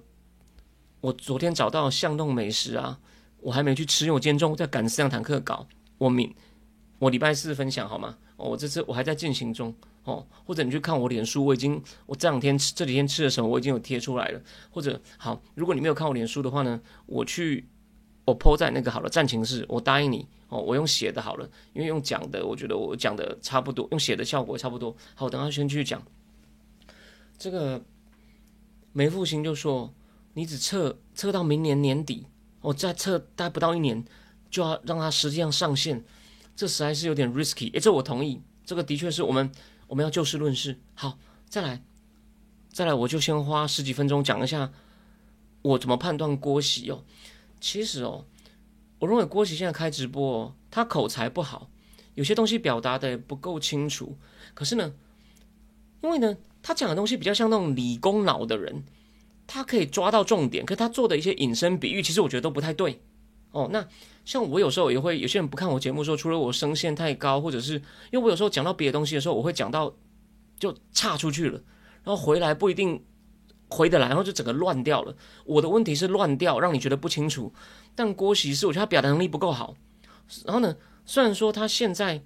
[1.02, 3.00] 我昨天找到巷弄美食啊，
[3.40, 5.66] 我还没去吃，因为我今天中午在赶四辆坦克稿，
[5.98, 6.36] 我明
[7.00, 8.18] 我礼拜四分享好吗？
[8.36, 9.74] 哦，我这次我还在进行中。
[10.06, 14.42] 哦，或者你去看我脸书，我已经我这两天吃这几天吃的什么，我已经有贴出来了。
[14.72, 17.68] 或者好，如果你没有看我脸书的话呢，我去
[18.26, 24.96] 我 po 在那个好了战情室，我答应你哦，我用写的好了，因为用讲的，我觉得我讲的差不多，用写的效果差不多。
[25.14, 26.02] 好，等下先继续讲。
[27.38, 27.80] 这个
[28.94, 29.94] 梅复兴就说，
[30.34, 32.26] 你只测测到明年年底，
[32.62, 34.04] 我再测待不到一年
[34.50, 36.04] 就要让它实际上上线，
[36.60, 37.72] 这实在是有点 risky。
[37.72, 39.50] 诶，这我同意，这个的确是我们。
[39.88, 41.18] 我们要就事论事，好，
[41.48, 41.82] 再来，
[42.72, 44.72] 再来，我就先花十几分钟讲一下
[45.62, 47.06] 我怎么判断郭喜哦。
[47.62, 48.26] 其实哦，
[49.00, 51.72] 我认为郭喜现在开直播，哦，他口才不好，
[52.16, 54.18] 有些东西表达的不够清楚。
[54.54, 54.94] 可是呢，
[56.02, 58.84] 因为呢，他讲的东西比较像那种理工脑的人，
[59.48, 63.02] 他可以抓到重点，可他做的一些引申比喻，其实我觉得都不太对。
[63.52, 63.84] 哦，那
[64.26, 67.74] 像我有时候也会有些人不看我节目说，除了我声线太高，或者是
[68.12, 69.92] 因为我有时候讲到别的东西的时候，我会讲到
[70.60, 71.60] 就岔出去了，
[72.04, 73.04] 然后回来不一定
[73.70, 75.16] 回得来，然后就整个乱掉了。
[75.46, 77.52] 我的问题是乱掉，让你觉得不清楚。
[77.96, 79.76] 但郭喜是我觉得他表达能力不够好。
[80.46, 82.24] 然后呢，虽然说他现在，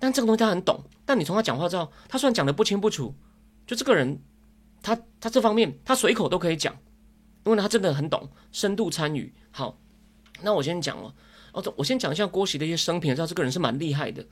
[0.00, 0.82] 但这个东西他很懂。
[1.04, 3.14] 但你从他讲话之后，他虽然讲的不清不楚，
[3.68, 4.20] 就这个人，
[4.82, 6.76] 他他这方面他随口都可以讲，
[7.44, 9.78] 因为他真的很懂，深度参与好。
[10.42, 11.14] 那我先讲了，
[11.52, 14.24] 哦，我先讲一下郭喜的一些生平，知道这个人是蛮厉害的。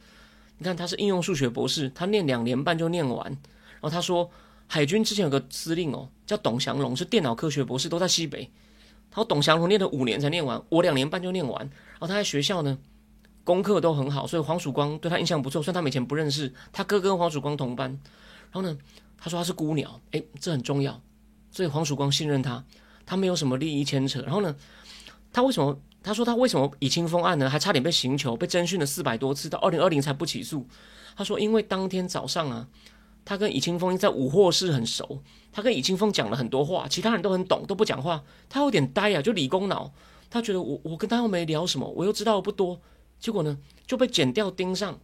[0.58, 3.26] 你看他是应用数学博士，他念两年半就念完。
[3.26, 4.30] 然后他说，
[4.66, 8.48] 海军之前有个司令哦，叫董祥龙，是电脑科学博士，都在西北。
[9.10, 11.60] 他说董祥龙念了五年才念完，我两年半就念完。
[11.60, 12.78] 然后他在学校呢，
[13.42, 15.62] 功课都很好，所以黄曙光对他印象不错。
[15.62, 17.90] 虽然他以前不认识，他哥跟黄曙光同班。
[18.52, 18.78] 然后呢，
[19.18, 21.00] 他说他是孤鸟，诶，这很重要，
[21.50, 22.64] 所以黄曙光信任他，
[23.04, 24.22] 他没有什么利益牵扯。
[24.22, 24.54] 然后呢，
[25.32, 25.76] 他为什么？
[26.04, 27.48] 他说他为什么以清风案呢？
[27.48, 30.66] 还差点被刑求，被侦讯了四百多次，到二零二零才不起诉。
[31.16, 32.68] 他说因为当天早上啊，
[33.24, 38.22] 他跟以清风在武货室很熟，他跟以清风讲了很多话，其他人都很懂，都不讲话。
[38.50, 39.90] 他有点呆啊，就理工脑。
[40.28, 42.78] 他觉得我我跟他又没聊什么，我又知道不多，
[43.18, 44.98] 结果呢就被剪掉盯上。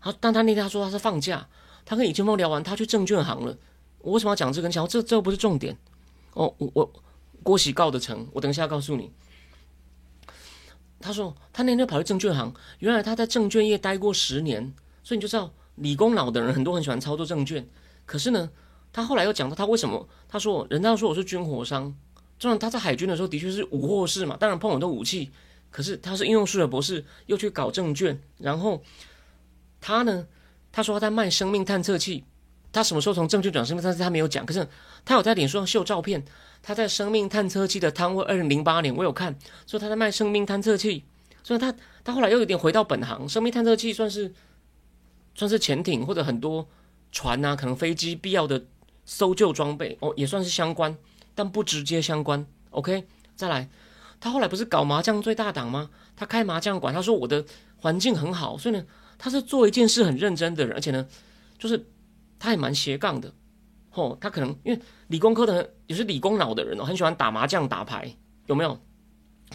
[0.00, 1.46] 好，但他那天他说他是放假，
[1.84, 3.56] 他跟以清风聊完，他去证券行了。
[4.00, 4.68] 我为什么要讲这个？
[4.68, 5.76] 讲这这又不是重点
[6.32, 6.52] 哦。
[6.58, 6.92] 我我
[7.44, 9.12] 郭喜告的成，我等一下告诉你。
[11.00, 17.66] 他说他那天跑去证券行，原来他在证券业待过十年，所以你就知道理工脑的人很多很喜欢操作证券。
[18.04, 18.50] 可是呢，
[18.92, 20.08] 他后来又讲到他为什么？
[20.28, 21.94] 他说人家说我是军火商，
[22.38, 25.30] 虽然他在海军的时候的确是武货士嘛，当然碰很多武器。
[25.70, 28.82] 可是他是应用数学博士，又去搞证券，然后
[29.80, 30.26] 他呢，
[30.72, 32.24] 他说他在卖生命探测器。
[32.72, 34.02] 他什么时候从证券转生命探测器？
[34.02, 34.44] 他没有讲。
[34.46, 34.66] 可是
[35.04, 36.24] 他有在脸书上秀照片。
[36.62, 41.04] 他在生命探测器的摊位，二零零八年我有看，说他在卖生命探测器。
[41.44, 44.34] 所以他他后来又有点回到本行，生命探测器算是
[45.34, 46.68] 算是潜艇或者很多
[47.10, 48.66] 船啊，可能飞机必要的
[49.06, 50.94] 搜救装备哦，也算是相关，
[51.34, 52.44] 但不直接相关。
[52.70, 53.70] OK，再来，
[54.20, 55.88] 他后来不是搞麻将最大档吗？
[56.14, 57.42] 他开麻将馆，他说我的
[57.78, 58.84] 环境很好，所以呢，
[59.16, 61.06] 他是做一件事很认真的人，而且呢，
[61.58, 61.86] 就是
[62.38, 63.32] 他也蛮斜杠的。
[63.92, 68.14] 哦，他可能因为理工科的也是理工脑的人哦，很喜欢打麻将、打牌，
[68.46, 68.78] 有没有？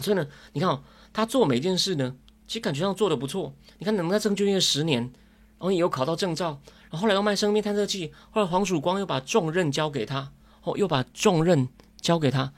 [0.00, 2.16] 所以呢，你看哦，他做每件事呢，
[2.46, 3.54] 其实感觉上做的不错。
[3.78, 11.68] 你看，能在证券业十年，然后也有考到证照，然后后来又卖生命探测器，后来黄曙光又把重任交给他，哦，又把重任
[12.00, 12.52] 交给他。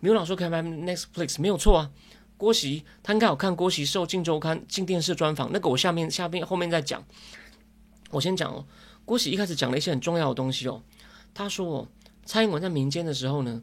[0.00, 1.90] 有老说可以卖 Netflix，没有错啊。
[2.36, 7.04] 郭喜他应该有看郭喜受《镜周刊》《镜电视》专访，那个我下面下面后面再讲。
[8.10, 8.64] 我先讲哦，
[9.04, 10.82] 郭喜一开始讲了一些很重要的东西哦。
[11.32, 11.88] 他说，
[12.24, 13.62] 蔡英文在民间的时候呢，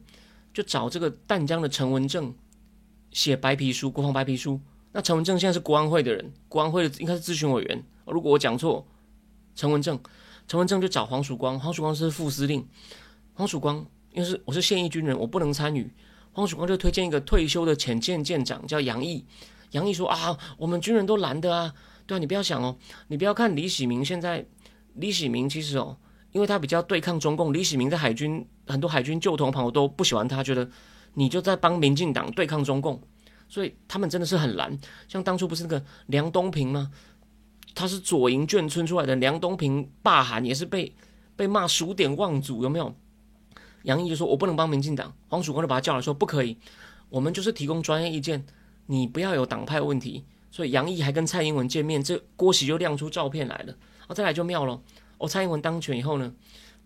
[0.53, 2.33] 就找这个淡江的陈文正
[3.11, 4.59] 写白皮书，国防白皮书。
[4.93, 7.83] 那陈文正现在是国安会的人，国安会的应该是咨询委员。
[8.05, 8.87] 如果我讲错，
[9.53, 9.99] 陈文正，
[10.47, 12.67] 陈文正就找黄曙光，黄曙光是副司令。
[13.33, 15.91] 黄曙光因为是我是现役军人，我不能参与。
[16.31, 19.25] 黄曙光就推荐一个退休的潜舰舰长叫杨毅。
[19.71, 21.73] 杨毅说啊，我们军人都蓝的啊，
[22.05, 22.77] 对啊，你不要想哦，
[23.09, 24.45] 你不要看李喜明现在，
[24.95, 25.97] 李喜明其实哦。
[26.37, 30.69] 因为他比较对抗中共，李喜明在海军很多海军旧同朋友都不喜欢他，觉得
[31.15, 33.01] 你就在帮民进党对抗中共，
[33.49, 34.77] 所以他们真的是很蓝。
[35.07, 36.91] 像当初不是那个梁东平吗？
[37.73, 40.93] 他是左营眷村出来的，梁东平罢韩也是被
[41.35, 42.93] 被骂数典忘祖，有没有？
[43.81, 46.55] 杨毅就说：“我不能帮民进党。”黄曙光就把他叫来说：“不可以，
[47.09, 48.45] 我们就是提供专业意见，
[48.85, 53.73] 你不要有党派问题。”所以杨毅还跟蔡英文见面，这郭喜就亮出照片来了。
[54.07, 54.79] 哦，再来就妙了。
[55.17, 56.33] 哦，蔡英文当权以后呢，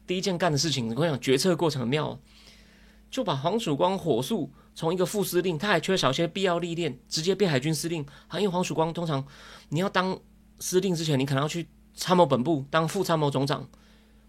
[0.07, 2.17] 第一件干的事情，我讲决策过程很妙，
[3.09, 8.05] 就把黄曙光火速从一个副司令，他还缺少一些必要历练，直接变海军司令。
[8.35, 9.25] 因为黄曙光通常
[9.69, 10.17] 你要当
[10.59, 13.67] 司令之前，你可能要去参谋本部当副参谋总长，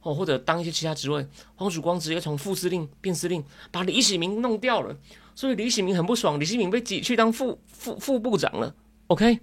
[0.01, 1.27] 哦，或者当一些其他职位。
[1.55, 4.97] 黄曙光直接从副司令变司令，把李喜明弄掉了，
[5.37, 8.75] 所以李喜明很不爽，李喜明被挤去当副副副部长了。
[9.07, 9.39] OK，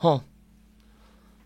[0.00, 0.22] 哦。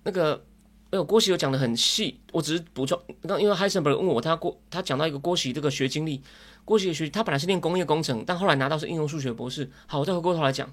[0.05, 0.45] 那个，
[0.91, 3.01] 哎呦，郭喜有讲的很细，我只是补充。
[3.23, 6.23] 刚因为 Heisenberg 问我，他郭他讲到一个郭喜这个学经历，
[6.65, 9.71] 郭喜的学他本来是练工业工程，但后来拿到是应用数学博士。
[9.87, 10.73] 好，我再回过头来讲，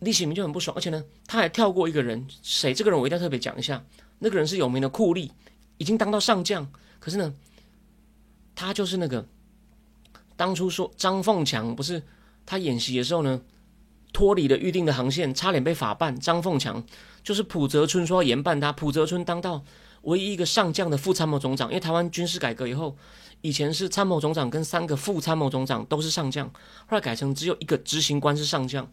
[0.00, 2.74] 李启明就很不爽，而且呢，他还跳过一个人，谁？
[2.74, 3.84] 这个人我一定要特别讲一下，
[4.18, 5.30] 那个人是有名的酷吏，
[5.78, 7.32] 已经当到上将，可是呢，
[8.54, 9.24] 他就是那个
[10.36, 12.02] 当初说张凤强不是
[12.44, 13.40] 他演习的时候呢，
[14.12, 16.84] 脱离了预定的航线，差点被法办，张凤强。
[17.22, 19.64] 就是浦泽村说要严办他，浦泽村当到
[20.02, 22.96] 唯一一个上将的副参谋总长，因为台湾军事改革以后，
[23.40, 26.46] 以前是参谋总长跟三个副参谋总长都是上将，
[26.86, 28.90] 后来改成只有一个执行官是上将。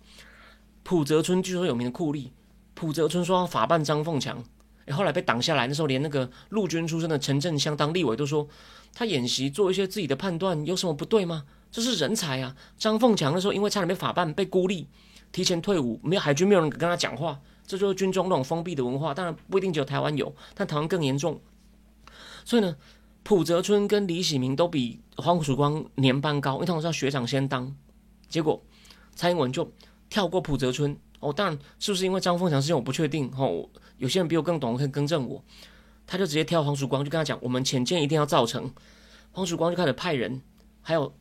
[0.84, 2.30] 浦泽村据说有名的酷吏，
[2.74, 4.44] 浦泽村说要法办张凤强，
[4.92, 8.48] 后来被挡下来，那时候连那个陆军出身的陈振香当立委都说，
[8.94, 11.46] 他演习做一些自己的判断有什么不对吗？
[11.72, 12.56] 这是人才啊！
[12.80, 14.88] 张凤强那时候因为差点被法办被孤立，
[15.32, 17.40] 提前退伍，没有海军没有人跟他讲话。
[17.66, 21.40] 这就是军中那种封闭的文化，当然不一定只有台湾有，但台湾更严重。
[22.44, 22.76] 所以呢，
[23.22, 27.76] 浦泽春跟李喜明都比黄曙光年班高，因为他们是要学长先当。
[28.28, 28.60] 结果
[29.14, 29.72] 蔡英文就
[30.10, 35.44] 跳过浦泽春哦，当然是不是因为张凤祥事情我不确定哦，有些人比我更懂，可以更正我。
[36.08, 38.74] 他就直接跳黄曙光，就跟他讲，我们潜舰一定要造成。
[39.32, 40.42] 黄曙光就开始派人，
[40.82, 41.14] 还有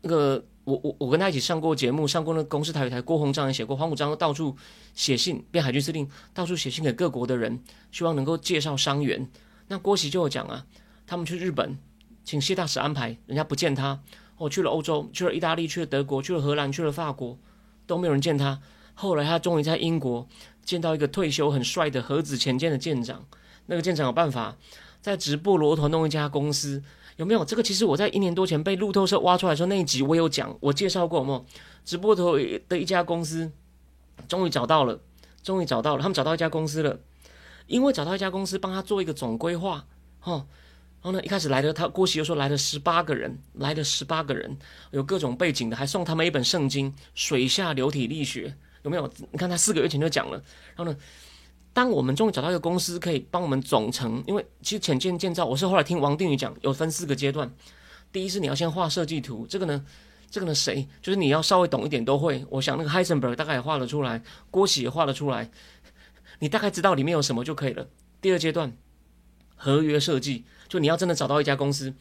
[0.00, 0.44] 那个。
[0.64, 4.56] 我我我跟他一起上过节目，上过那公司台语台，郭鸿章也写过，黄浦章到处
[4.94, 7.62] 写信，变海军司令，到处写信给各国的人，
[7.92, 9.28] 希望能够介绍伤员。
[9.68, 10.64] 那郭喜就有讲啊，
[11.06, 11.78] 他们去日本，
[12.24, 14.00] 请谢大使安排，人家不见他，
[14.38, 17.38] 哦，去了欧洲，去了意大利，去了德国，去了荷兰，去了法国，
[17.86, 18.60] 都没有人见他。
[18.94, 20.26] 后来他终于在英国
[20.64, 23.24] 见到一个退休很帅的核子前舰的舰长。
[23.66, 24.56] 那个舰长有办法
[25.00, 26.82] 在直布罗陀弄一家公司，
[27.16, 27.44] 有没有？
[27.44, 31.44] 这个其实我在一年多前被路透社挖出来的时候那一集我有讲，我介绍过，有没有？
[31.84, 32.38] 直播头
[32.68, 33.52] 的一家公司
[34.26, 34.98] 终于找到了，
[35.42, 36.98] 终于找到了，他们找到一家公司了，
[37.66, 39.86] 因为找到一家公司帮他做一个总规划，
[40.22, 40.46] 哦。
[41.02, 44.56] 然后呢，一开始来的他郭喜又说来了十八个人，来了十八个人，
[44.90, 48.48] 有各种背景的，还送他们一本圣经《水下流体力学》，
[48.84, 49.06] 有没有？
[49.30, 50.42] 你看他四个月前就讲了。
[50.74, 50.96] 然后呢，
[51.74, 57.52] 当我们终于找到一个公司可以帮我们总成，因为其实浅见建造，我是后来听王定宇讲，有分四个阶段。
[58.12, 59.84] 第一是你要先画设计图，这个呢，
[60.30, 60.88] 这个呢谁？
[61.02, 62.46] 就是你要稍微懂一点都会。
[62.48, 64.22] 我想那个 Heisenberg 大概也画得出来，
[64.52, 65.50] 郭喜也画得出来，
[66.38, 67.88] 你大概知道里面有什么就可以了。
[68.20, 68.72] 第二阶段，
[69.56, 70.44] 合约设计。
[70.68, 71.92] 就你要真的找到一家公司，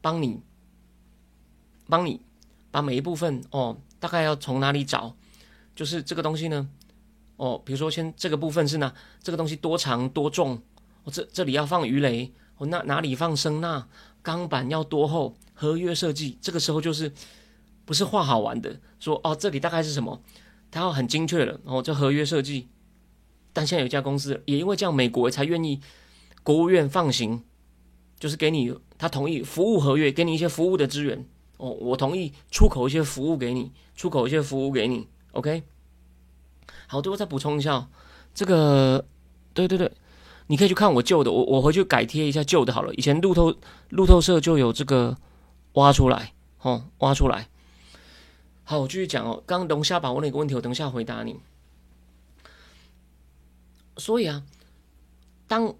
[0.00, 0.40] 帮你，
[1.88, 2.20] 帮你
[2.70, 5.16] 把每一部分哦，大概要从哪里找？
[5.74, 6.68] 就是这个东西呢，
[7.36, 10.60] 哦，比如说先这个部分是呢，这个东西多长多重？
[11.04, 13.86] 哦，这这里要放鱼雷，哦，那哪里放声呐？
[14.22, 15.34] 钢板要多厚？
[15.54, 17.12] 合约设计，这个时候就是
[17.84, 20.20] 不是画好玩的，说哦，这里大概是什么？
[20.70, 22.68] 它要很精确了，哦，这合约设计。
[23.52, 25.80] 但现在有一家公司，也因为这样，美国才愿意
[26.42, 27.42] 国务院放行。
[28.18, 31.22] 就是给你，他同意服务合约，给你一些服务的资源
[31.58, 31.68] 哦。
[31.68, 35.06] 我同意出口一些服务给你，出口一些服务给你。
[35.32, 35.62] OK，
[36.86, 37.88] 好，最后再补充一下，
[38.34, 39.04] 这个，
[39.54, 39.90] 对对对，
[40.46, 42.94] 你可以去看我旧的，我我回去改贴一下旧的好了。
[42.94, 43.54] 以前路透
[43.90, 45.16] 路透社就有这个
[45.72, 47.48] 挖出来，哦，挖出来。
[48.64, 49.42] 好，我继续讲哦。
[49.46, 51.38] 刚刚龙虾把我那个问题，我等一下回答你。
[53.96, 54.42] 所以啊，
[55.46, 55.74] 当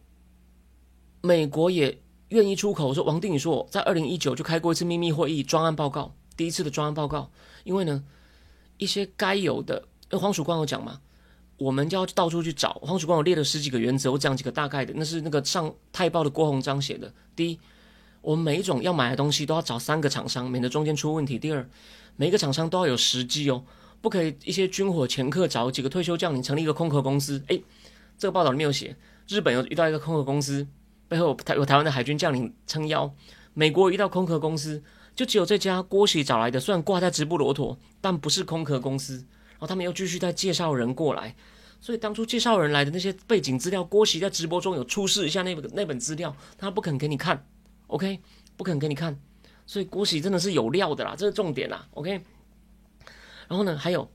[1.20, 2.00] 美国也。
[2.30, 7.30] 愿意出口说，王定宇说，在二零一九就开过一次秘密会议，专案报告，第一次的专案报告。
[7.62, 8.02] 因为呢，
[8.78, 11.00] 一些该有的，那黄曙光有讲嘛，
[11.56, 12.74] 我们就要到处去找。
[12.82, 17.12] 黄曙光有列了十几个原则，我讲几个大概的，那是那个上泰报的郭鸿章写的。
[17.34, 17.58] 第一，
[18.20, 21.38] 我们每一种要买的东西都要找三个厂商，免得中间出问题。
[21.38, 21.68] 第二，
[22.16, 23.64] 每一个厂商都要有时机哦，
[24.00, 27.42] 不可以一些军火掮客找几个退休将领成立一个空壳公司。
[27.48, 27.64] 诶，
[28.18, 28.96] 这个报道里面有写，
[29.28, 30.66] 日本有遇到一个空壳公司。
[31.08, 33.14] 背后台有台湾的海军将领撑腰，
[33.54, 34.82] 美国遇到空壳公司，
[35.14, 39.24] 就只有这家郭喜找来的，虽然挂在直布罗陀，但不是空壳公司。
[39.56, 41.34] 然后他们又继续在介绍人过来，
[41.80, 47.46] 所以当初介绍人来的那些背景资料，郭喜在直播中有出示一下那本那本资料，他不肯给你看
[47.88, 48.20] ，OK，
[48.56, 49.18] 不肯给你看，
[49.66, 52.22] 所以郭喜真的是有料的啦，这是重点啦，OK。
[53.48, 54.10] 然后呢，还有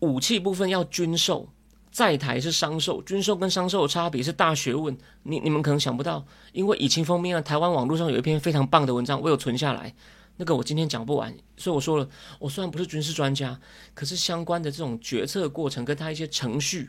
[0.00, 1.48] 武器部分要军售。
[1.90, 4.96] 在台是商售，军售跟商售的差别是大学问。
[5.24, 9.92] 你你们可能想不到，因为以清封面啊，台湾网络上有一篇非常棒的文章，我有存下来。
[10.38, 12.08] 那个我今天讲不完，所以我说了，
[12.38, 13.60] 我虽然不是军事专家，
[13.92, 16.88] 可是相关的这种决策过程跟他一些程序，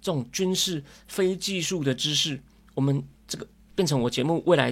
[0.00, 2.40] 这种军事非技术的知识，
[2.74, 4.70] 我们这个变成我节目未来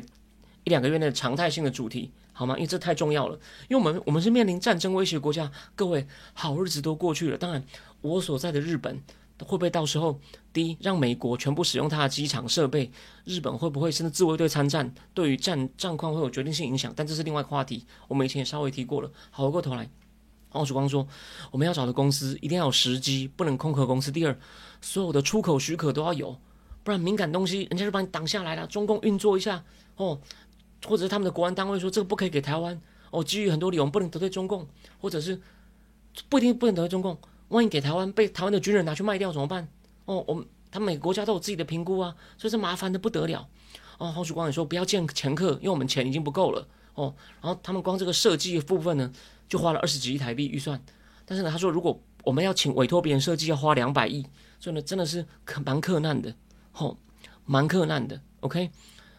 [0.64, 2.55] 一两个月内的常态性的主题，好吗？
[2.55, 3.38] 因为这太重要了，
[3.68, 7.36] 因为我们我们是面临战争威胁国家，各位好日子都过去了。
[7.36, 7.64] 当然，
[8.01, 9.03] 我所在的日本。
[9.45, 10.18] 会不会到时候，
[10.53, 12.91] 第一让美国全部使用它的机场设备？
[13.24, 14.93] 日本会不会甚至自卫队参战？
[15.14, 16.93] 对于战战况会有决定性影响？
[16.97, 19.11] 但这是另外一个话题，我们以前也稍微提过了。
[19.30, 19.89] 好，回过头来，
[20.53, 21.07] 王曙光说，
[21.51, 24.11] 我们要找的公司一定要有时机，不能空壳公司。
[24.11, 24.39] 第二，
[24.80, 26.36] 所有的出口许可都要有，
[26.82, 28.66] 不然敏感东西人家就把你挡下来了。
[28.66, 29.62] 中共运作一下
[29.97, 30.20] 哦，
[30.84, 32.80] 或者是他们的国安单位说这个不可以给台湾
[33.11, 34.66] 哦，基于很多理由不能得罪中共，
[35.01, 35.41] 或者是
[36.28, 37.16] 不一定不能得罪中共。
[37.49, 39.66] 万一给台湾被台湾的军人拿去卖掉怎么办？
[40.05, 43.49] 哦，我们他每个国家都有自己的评估啊，所以这麻烦的不得了。
[43.99, 46.66] 哦，黄曙光也说不要见前客，因为我们钱已经不够了。
[46.94, 49.12] 哦，然后他们光这个设计部分呢，
[49.49, 50.80] 就花了二十几亿台币预算。
[51.24, 54.24] 但是呢，他说如果我们要请委托别人设计，要花两百亿，
[54.61, 56.34] 所以呢，真的是可蛮克难的。
[56.74, 56.96] 哦，
[57.44, 58.20] 蛮克难的。
[58.40, 58.70] OK，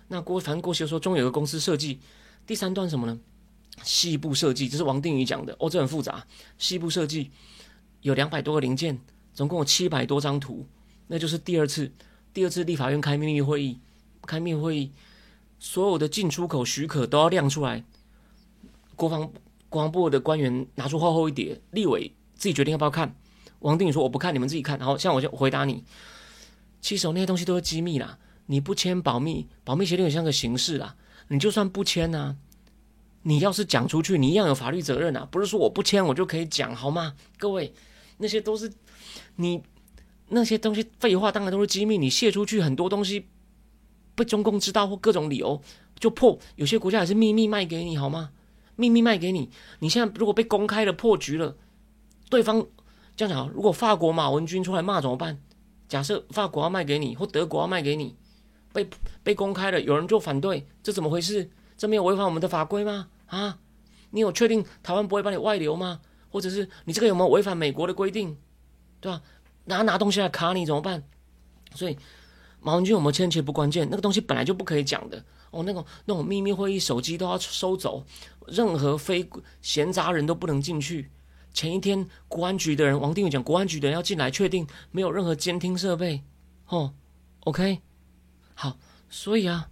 [0.07, 1.99] 那郭反正郭学说中有个公司设计
[2.45, 3.19] 第三段什么呢？
[3.83, 5.55] 西部设计，这是王定宇讲的。
[5.59, 6.25] 哦，这很复杂，
[6.57, 7.31] 西部设计。
[8.01, 8.99] 有两百多个零件，
[9.33, 10.65] 总共有七百多张图，
[11.07, 11.91] 那就是第二次，
[12.33, 13.79] 第二次立法院开秘密会议，
[14.25, 14.91] 开秘密会议，
[15.59, 17.83] 所有的进出口许可都要亮出来。
[18.95, 19.31] 国防
[19.69, 23.15] 国防部的官员拿出厚厚一叠，立委自己决定要不要看。
[23.59, 24.79] 王定宇说我不看，你们自己看。
[24.79, 25.83] 然后像我就回答你，
[26.81, 30.95] 其实那些东西都是机密啦，你不签保密，保密协定也像个形式啦，
[31.27, 32.37] 你就算不签呢。
[33.23, 35.27] 你要是讲出去，你一样有法律责任啊！
[35.29, 37.13] 不是说我不签我就可以讲，好吗？
[37.37, 37.73] 各位，
[38.19, 38.71] 那些都是
[39.37, 39.61] 你
[40.29, 41.97] 那些东西废话，当然都是机密。
[41.97, 43.25] 你泄出去很多东西
[44.15, 45.59] 被中共知道或各种理由
[45.99, 48.31] 就破，有些国家也是秘密卖给你，好吗？
[48.75, 49.49] 秘密卖给你，
[49.79, 51.57] 你现在如果被公开了破局了，
[52.29, 52.65] 对方
[53.17, 55.41] 这样讲，如果法国马文军出来骂怎么办？
[55.87, 58.15] 假设法国要卖给你，或德国要卖给你，
[58.71, 58.87] 被
[59.23, 61.49] 被公开了，有人就反对，这怎么回事？
[61.77, 63.07] 这没有违反我们的法规吗？
[63.25, 63.57] 啊，
[64.11, 65.99] 你有确定台湾不会把你外流吗？
[66.29, 68.37] 或者是你这个有没有违反美国的规定？
[69.01, 69.21] 对吧？
[69.65, 71.03] 拿拿东西来卡你怎么办？
[71.75, 71.97] 所以
[72.59, 75.63] 马文君有没有签其实不关键，那个东西本来就不可以讲的哦。
[75.63, 78.03] 那种那种秘密会议手机都要收走，
[78.47, 79.29] 任何非
[79.61, 81.09] 闲杂人都不能进去。
[81.53, 86.23] 前一天，国安局的人，王定宇讲，国安局的人要进来，确定没有任何监听设备，
[86.67, 86.93] 哦
[87.41, 87.79] ，OK，
[88.53, 88.77] 好，
[89.09, 89.69] 所以啊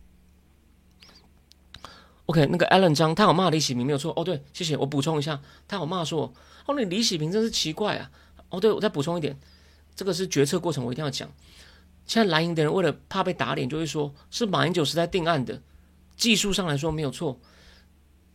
[2.27, 6.31] ，OK，那个 Allen 张他有骂李喜明没有错，哦，对，谢谢，我补充一下，他有骂说，
[6.65, 8.11] 哦，那李喜明真是奇怪啊，
[8.49, 9.37] 哦，对，我再补充一点，
[9.95, 11.27] 这个是决策过程，我一定要讲。
[12.05, 15.61] 现在蓝营的人为了怕被打脸，就会说是马英九时代定案的，
[16.15, 17.37] 技术上来说没有错。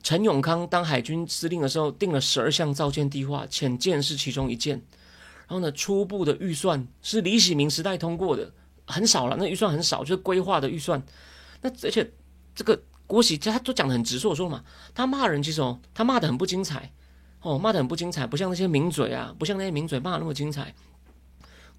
[0.02, 4.82] 陈永康当海军司令的时候，定了十二项造舰计划，潜舰是其中一件。
[5.46, 8.52] 然后呢，初步的预算是李喜明时代通过的，
[8.84, 11.02] 很少了，那预算很少，就是规划的预算。
[11.60, 12.10] 那而且
[12.54, 12.78] 这个
[13.12, 16.90] 郭喜他都讲的很直，说我说嘛，他骂人其实哦，他骂的很不精彩
[17.42, 20.74] 哦，骂的很不精彩，不像那些名嘴啊，不像那些名嘴骂那么精彩。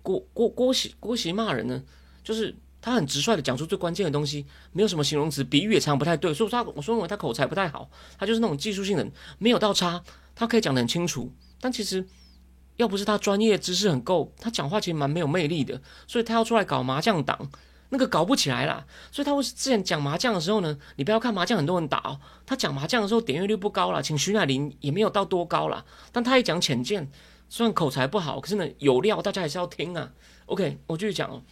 [0.03, 1.81] 郭郭郭喜郭喜骂人呢，
[2.23, 2.55] 就是。
[2.85, 9.07] 他很直率的讲出最关键的东西，没有什么形容词，比喻也常不太对，所以他我说认为他口才不太好，他就是那种技术性的，
[9.37, 10.03] 没有到差，
[10.35, 11.31] 他可以讲得很清楚，
[11.61, 12.05] 但其实
[12.75, 17.49] 要不是他专业知识很够，他讲话其实蛮没有魅力的，所以他要出来搞麻将党，
[17.93, 27.07] 那个搞不起来啦，所以他会之前讲麻将的时候呢，你不要看麻将很多人打哦，他讲麻将的时候点阅率不高了，请徐乃麟也没有到多高啦，但他一讲浅见，
[27.47, 30.11] 虽然口才不好，可是呢有料，大家还是要听啊。
[30.47, 31.43] OK，我继续讲哦，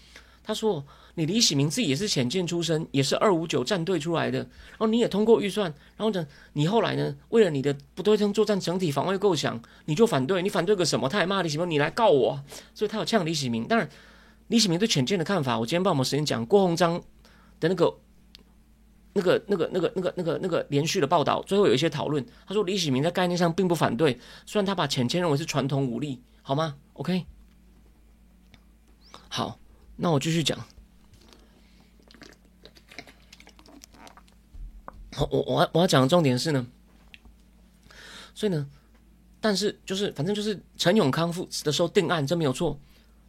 [0.43, 0.83] 他说。
[1.15, 5.65] 你李喜明自己也是浅见出身，也是二五九战队出来的，然后你也通过预算，
[5.97, 11.09] 然后呢，你后来呢，为了你的不对称作战整体防卫构想，你就反对，你反对个什么？
[11.09, 12.41] 他还骂李喜明，你来告我，
[12.73, 13.67] 所以他有呛李喜明。
[13.67, 13.89] 当然，
[14.51, 17.01] 李喜明对浅见的看法，我今天帮我们时间讲郭鸿章
[17.61, 17.97] 的那个、
[19.13, 22.23] 那个、那个、那个、那个、那个、那个连续的报道，最后有一些讨论。
[22.45, 27.25] 他说李喜明在概念上并不反对，虽然他把浅见认为是传统武力，好吗？OK，
[29.29, 29.57] 好，
[29.95, 30.59] 那我继续讲。
[35.17, 36.67] 我我要我要讲的重点是呢，
[38.35, 38.67] 所以呢，
[39.39, 42.77] 但是就是反正就是陈永康复的时候定案，这没有错，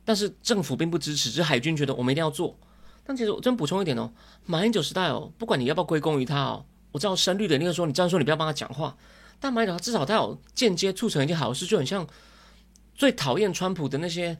[0.05, 2.59] 但是政府并不支持，只是海军觉得我们一定要做。
[3.05, 4.13] 但其实我真补充一点哦，
[4.45, 8.97] 马英九时代哦，不管你要不要归功于他哦，我知道深绿的那个说你这样说你不要帮他讲话，
[9.41, 12.07] 但马英九他至少他有间接促成一件好事，就很像
[12.95, 14.37] 最讨厌川普的那些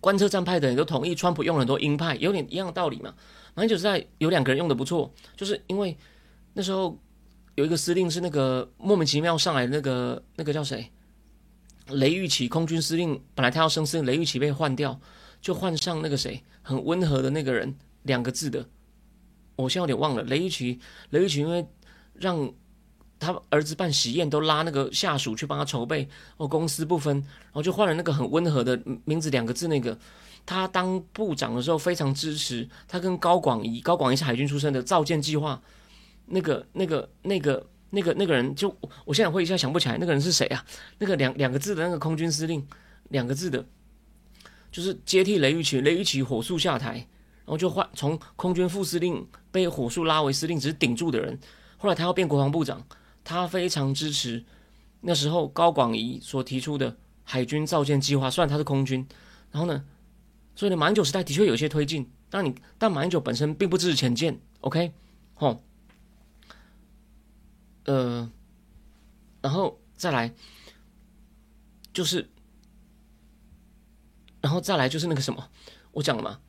[0.00, 3.14] 观测站派的人都同意川普用很多鹰派，有点一样的道理嘛。
[3.54, 5.96] 马英九时代有两个人用的不错，就是因为。
[6.52, 6.98] 那时候
[7.54, 10.90] 有一个司令是那个莫名其妙上来那个那个叫谁？
[11.90, 15.00] 雷玉琪空军司令，本来他要升司令，雷玉琪被换掉，
[15.40, 18.66] 就换上那个谁，很温和的那个人，两个字的，
[19.56, 20.22] 我现在有点忘了。
[20.24, 20.80] 雷玉琪，
[21.10, 21.66] 雷玉琪因为
[22.14, 22.52] 让
[23.18, 29.98] 他儿子办喜宴，都拉那个下属去帮他筹备，哦，公私不分，然后就换了那个很温和的名字两个字那个，
[30.46, 35.60] 他当部长的时候非常支持，他跟高广仪，高广仪是海军出身的造舰计划。
[36.32, 38.74] 那个、那个、那个、那个、那个人，就
[39.04, 40.64] 我现在会一下想不起来，那个人是谁啊？
[40.98, 42.64] 那个两两个字的那个空军司令，
[43.08, 43.64] 两个字的，
[44.70, 51.38] 就是接替雷玉琪，雷玉琪火速下台，然后就换从空军副司令被火速拉为司令，只是顶住的人。
[51.76, 52.86] 后来他要变国防部长，
[53.24, 54.44] 他非常支持
[55.00, 59.04] 那时候高广仪所提出的海军造舰计划，虽然他是空军，
[59.50, 59.84] 然后呢，
[60.54, 64.92] 所以呢，马英九时代的确有些推进，但你但马英九本身并不支持前舰，OK，
[65.34, 65.64] 吼。
[67.84, 68.30] 呃，
[69.40, 70.32] 然后再来，
[71.92, 72.28] 就是，
[74.40, 75.48] 然后再来就是那个什么，
[75.92, 76.40] 我讲了嘛，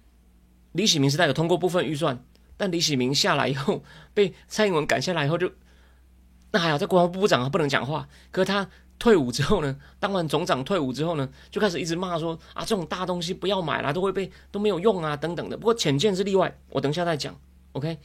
[0.74, 2.24] 李喜明时代有通过部分预算，
[2.58, 5.52] 但李喜明下来以后被蔡英文赶下来以后就，
[6.52, 8.70] 那还好在国防部部长不能讲话，可是他
[9.00, 15.58] 退伍之后呢，当完总长退伍之后呢，就开始一直骂说啊这种大东西不要买了，都会被都没有用啊等等的。
[15.58, 17.36] 不过浅见是例外，我等一下再讲
[17.72, 17.98] ，OK。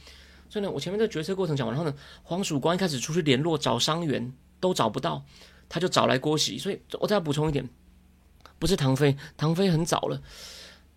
[0.49, 5.23] 所以呢，我前面在决策过程讲完，然后呢，黄曙光一开始出去联络找伤员都找不到，
[5.67, 6.57] 他就找来郭喜。
[6.57, 7.67] 所以我再补充一点，
[8.57, 10.21] 不是唐飞，唐飞很早了。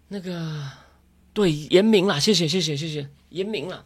[0.08, 0.62] 那个
[1.32, 3.84] 对严明啦，谢谢谢谢谢谢严明啦，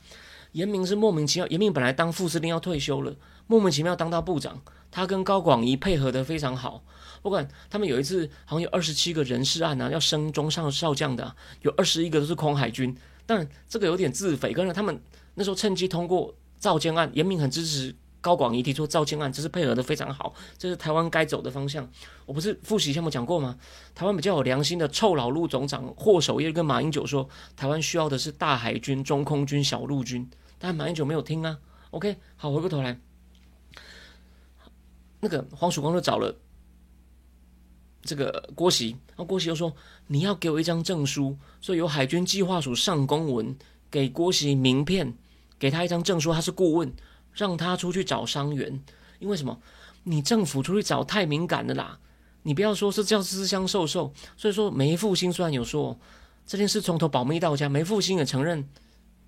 [0.52, 4.60] 严明是莫名其妙，严明本来当副司令要退休了，莫名其妙当到部长，
[4.90, 6.84] 他跟高广仪配合的非常好。
[7.22, 12.94] 不管他们有一次好像有二十七个人事案啊，要升中上少将的，有二十一个都是空海军，
[13.24, 15.00] 但这个有点自肥，跟着他们。
[15.35, 21.87] 那时候趁机通过造舰案，严明很支持高广仪提出造舰案，这是配合的非常好，这是台湾该走的方向。
[22.24, 23.59] 我不是复习项目讲过吗？
[23.95, 30.28] 台湾比较有良心的臭老陆总长霍守业跟马英九说，台湾需要的是大海军、中空军、小陆军，
[30.59, 31.59] 但马英九没有听啊。
[31.91, 32.99] OK，好，回过头来，
[35.20, 36.35] 那个黄曙光就找了
[38.03, 39.74] 这个郭喜，然后郭喜又说
[40.07, 43.57] 你要给我一张证书，所以由海军计划署上公文
[43.91, 45.16] 给郭喜名片，
[45.64, 46.92] 给他一张证书，他是顾问，
[47.32, 48.78] 让他出去找伤员。
[49.18, 49.58] 因为什么？
[50.02, 51.98] 你政府出去找太敏感了啦，
[52.42, 54.12] 你不要说是叫私相授受。
[54.36, 55.98] 所以说梅复兴虽然有说
[56.44, 58.68] 这件事从头保密到家，梅复兴也承认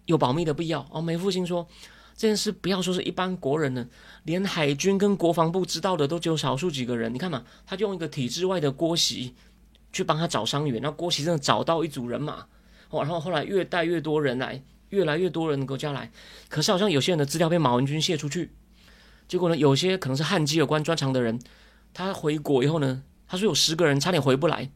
[0.05, 0.87] 有保密的必要。
[0.91, 1.66] 哦，梅复兴说。
[2.18, 3.87] 这件事不要说是一般国人呢，
[4.24, 7.12] 连海军跟国防部知道的都只有少数几个人。
[7.12, 9.34] 你看嘛，他就用一个体制外的郭席
[9.93, 12.47] 去帮他找伤员，那郭席真的找到一组人马
[12.89, 16.11] 哦，然后后来越带越多人来，越来越多人的国家来。
[16.49, 18.53] 可是好像有些人的资料被马文君泄出去，
[19.28, 21.39] 结果呢，有些可能是汉基有关专长的人，
[21.93, 24.70] 他回国以后呢，他说有十个人差点回不来。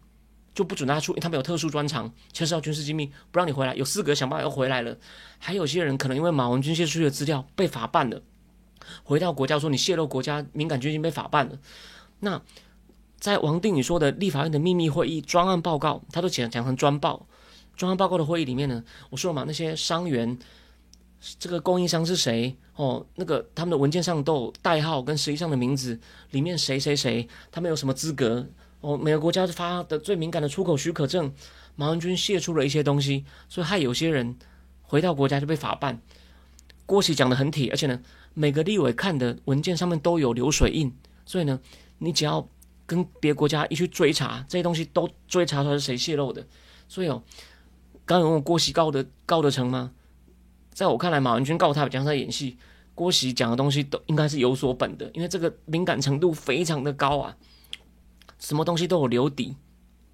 [0.53, 3.73] 就不准他出，因为他们有特殊专长，牵涉到军事机密，不让你回来。
[3.77, 4.99] 有四个想办法要回来了，
[5.39, 8.21] 还有些人可能因为马文君泄出去的资料被法办了，
[9.05, 11.57] 回到国家说你泄露国家敏感军情被法办了。
[12.19, 12.43] 那
[13.21, 17.29] 在王定宇说的立法院的秘密会议专案报告，他都讲讲成专报。
[17.81, 20.39] 中央报告的会议里面呢，我说嘛，那些伤员，
[21.39, 22.55] 这个供应商是谁？
[22.77, 25.99] 哦，那个他们的文件上都有代号跟实际上的名字，
[26.33, 28.47] 里面谁谁谁，他们有什么资格？
[28.83, 31.33] 哦，每个国家发的最敏感的出口许可证，
[31.75, 34.37] 马文军泄出了一些东西，所以害有些人
[34.83, 36.03] 回到国家就被法办。
[36.85, 37.99] 郭喜讲的很铁，而且呢，
[38.35, 41.59] 每个立委看的文件上面都有流水印，所以呢，
[41.97, 42.47] 你只要
[42.85, 46.47] 跟别国家一去追查这些东西，都追查出来是谁泄露的。
[46.87, 47.23] 所以哦，
[48.11, 49.93] 刚有问郭喜告的告得成吗？
[50.73, 52.59] 在我看来，马文君告他比较在演戏，
[52.93, 57.37] 郭喜讲的东西都应该是有所本的，因为这个敏感程度非常的高啊。
[58.41, 59.55] 什么东西都有留底，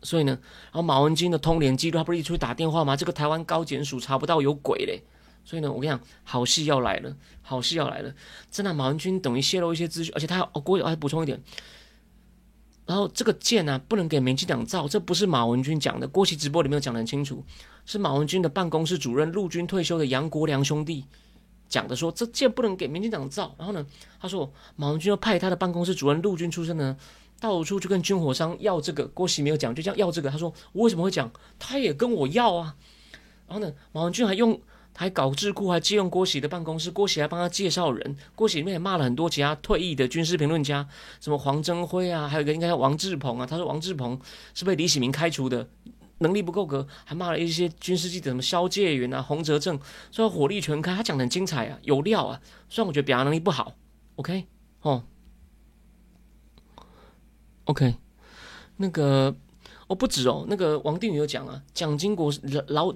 [0.02, 2.94] 所以呢，然后马文君的通联记录，他不是一出去打电话吗？
[2.94, 5.02] 这个台湾高检署查不到有鬼嘞，
[5.42, 8.12] 所以呢，我跟你讲，好戏要来了，好戏要来了，
[8.50, 11.40] 真的，马文君等于泄露一些资讯，而且他哦，郭友还补充一点，
[12.86, 17.44] 然后这个剑呢，不能给民进党造，这不是马文君讲的，郭琦直播里面讲的很清楚，
[17.84, 21.04] 是马文君的办公室主任陆军退休的杨国良兄弟
[21.68, 23.84] 讲的，说这剑不能给民进党造，然后呢，
[24.20, 26.96] 他说马文君要派他的办公室主任陆军出身呢。
[27.38, 30.30] 到处去跟军火商要这个，郭喜没有讲，就这样要这个。
[30.30, 31.30] 他说我为什么会讲？
[31.58, 32.74] 他也跟我要啊。
[33.46, 34.58] 然后呢，马文君还用
[34.96, 38.16] 还搞智库，还借用郭喜的办公室，郭喜还帮他介绍人。
[38.34, 40.88] 郭喜里面也骂了很多其他退役的军事评论家，
[41.20, 43.46] 什么黄征辉啊，还有一个应该叫王志鹏啊。
[43.46, 44.18] 他说王志鹏
[44.54, 45.68] 是被李喜明开除的，
[46.18, 49.78] 能力不够格，还骂了一些军事记者，什么肖介元啊、洪泽正，
[50.10, 50.94] 说火力全开。
[50.94, 52.40] 他讲的很精彩啊，有料啊。
[52.68, 53.74] 虽然我觉得表达能力不好
[54.16, 54.46] ，OK，
[54.82, 55.04] 哦。
[57.64, 57.96] OK，
[58.76, 59.34] 那个
[59.88, 62.32] 哦不止哦，那个王定宇有讲啊，蒋经国
[62.68, 62.94] 老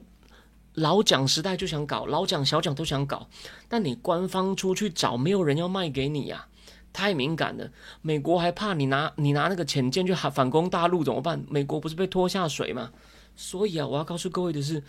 [0.80, 3.28] 老蒋时代就想搞，老蒋小蒋都想搞，
[3.68, 6.46] 但你官方出去找，没有人要卖给你呀，
[6.92, 7.70] 太敏感了。
[8.02, 11.44] 美国还怕你拿你拿那个潜舰去反攻大陆怎么办？
[11.48, 12.90] 美国不是被拖下水吗？
[13.36, 14.82] 所以啊，我要告诉各位的是，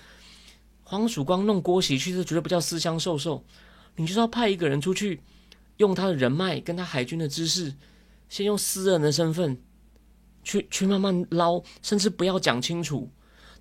[0.84, 3.44] 黄曙光弄郭喜去，这绝对不叫私相授受，
[3.96, 5.22] 你就是要派一个人出去，
[5.78, 7.76] 用他的人脉跟他海军的知识，
[8.30, 9.62] 先用私人的身份。
[10.44, 13.12] 去去慢慢捞，甚至不要讲清楚。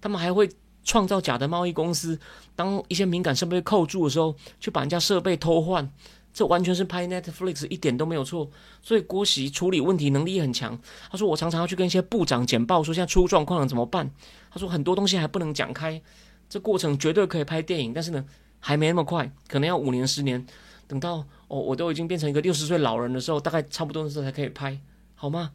[0.00, 0.48] 他们还会
[0.84, 2.18] 创造假的贸易公司，
[2.56, 5.90] 当一些敏感设备扣住的时候，去把人家设备偷换。
[6.32, 8.48] 这完全是拍 Netflix，一点都没有错。
[8.80, 10.78] 所以郭喜处理问题能力很强。
[11.10, 14.08] 他说：“我常常要去跟一些部长简报，说现在出状况了怎么办？”
[14.48, 16.00] 他说：“很多东西还不能讲开，
[16.48, 18.24] 这过程绝对可以拍电影，但是呢，
[18.60, 20.46] 还没那么快，可能要五年十年。
[20.86, 24.78] 等到哦，我都已经变成一个六十岁老人的时候，大概差不多的时候才可以拍，
[25.16, 25.50] 好吗？”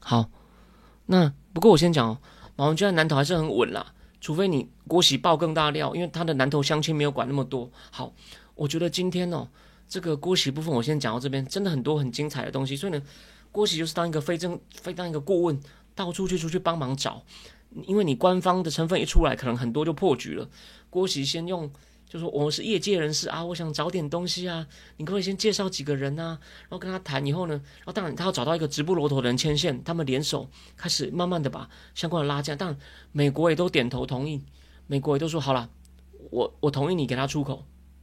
[0.00, 0.28] 好，
[1.06, 2.18] 那不过我先讲哦，
[2.58, 7.70] 马文娟的南投还是很稳啦，除非你郭喜爆更大料，因为他的南投相亲没有管那么多。
[7.92, 8.12] 好，
[8.56, 9.46] 我觉得今天哦，
[9.88, 12.74] 这个郭喜部分我先讲到这边，真的很多很精彩的东西。
[12.74, 13.00] 所以呢，
[13.52, 15.60] 郭喜就是当一个非正非当一个顾问，
[15.94, 17.22] 到处去出去帮忙找，
[17.86, 20.48] 因为你官方的成分一出来，可能很多就破局了。
[20.90, 21.70] 郭喜先用。
[22.08, 32.78] 就说我是业界人士啊，我想找点东西啊，你可不可以先介绍几个人啊，然后跟他谈以后呢，然后当然他要找到一个直布罗陀的人牵线，他们联手开始慢慢的把相关的拉架，当然
[33.12, 34.42] 美国也都点头同意，
[34.86, 35.68] 美国也都说好了，
[36.30, 37.62] 我我同意你给他出口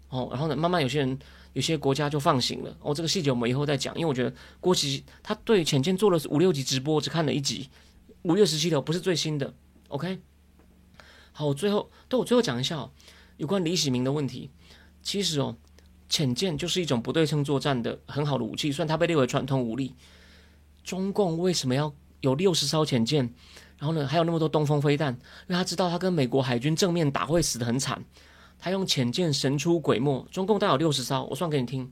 [0.09, 1.17] 哦，然后呢，慢慢有些人
[1.53, 7.71] 有些国家就放行了哦，这个细节我们以后再讲，因为我觉得郭琦他对浅见做了五六集直播，只看了一集，
[8.21, 9.51] 五月十七的不是最新的
[9.87, 10.19] ，OK，
[11.31, 12.87] 好，我最后对我最后讲一下。
[13.37, 14.49] 有关李喜明的问题，
[15.01, 15.55] 其实哦，
[16.07, 19.93] 潜舰就是一种不对称作战的很好的武器，虽然它被列为传统武力。
[20.83, 23.33] 中共为什么要有六十艘潜舰？
[23.77, 25.11] 然后呢，还有那么多东风飞弹？
[25.13, 28.05] 因为他知道他跟美国海军正面打会死得很惨，
[28.57, 30.25] 他用潜舰神出鬼没。
[30.31, 31.91] 中共大概有六十艘，我算给你听。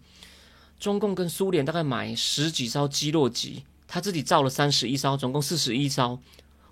[0.79, 6.19] 中共跟苏联大概买十几艘基洛级，他自己造了三十一艘，总共四十一艘。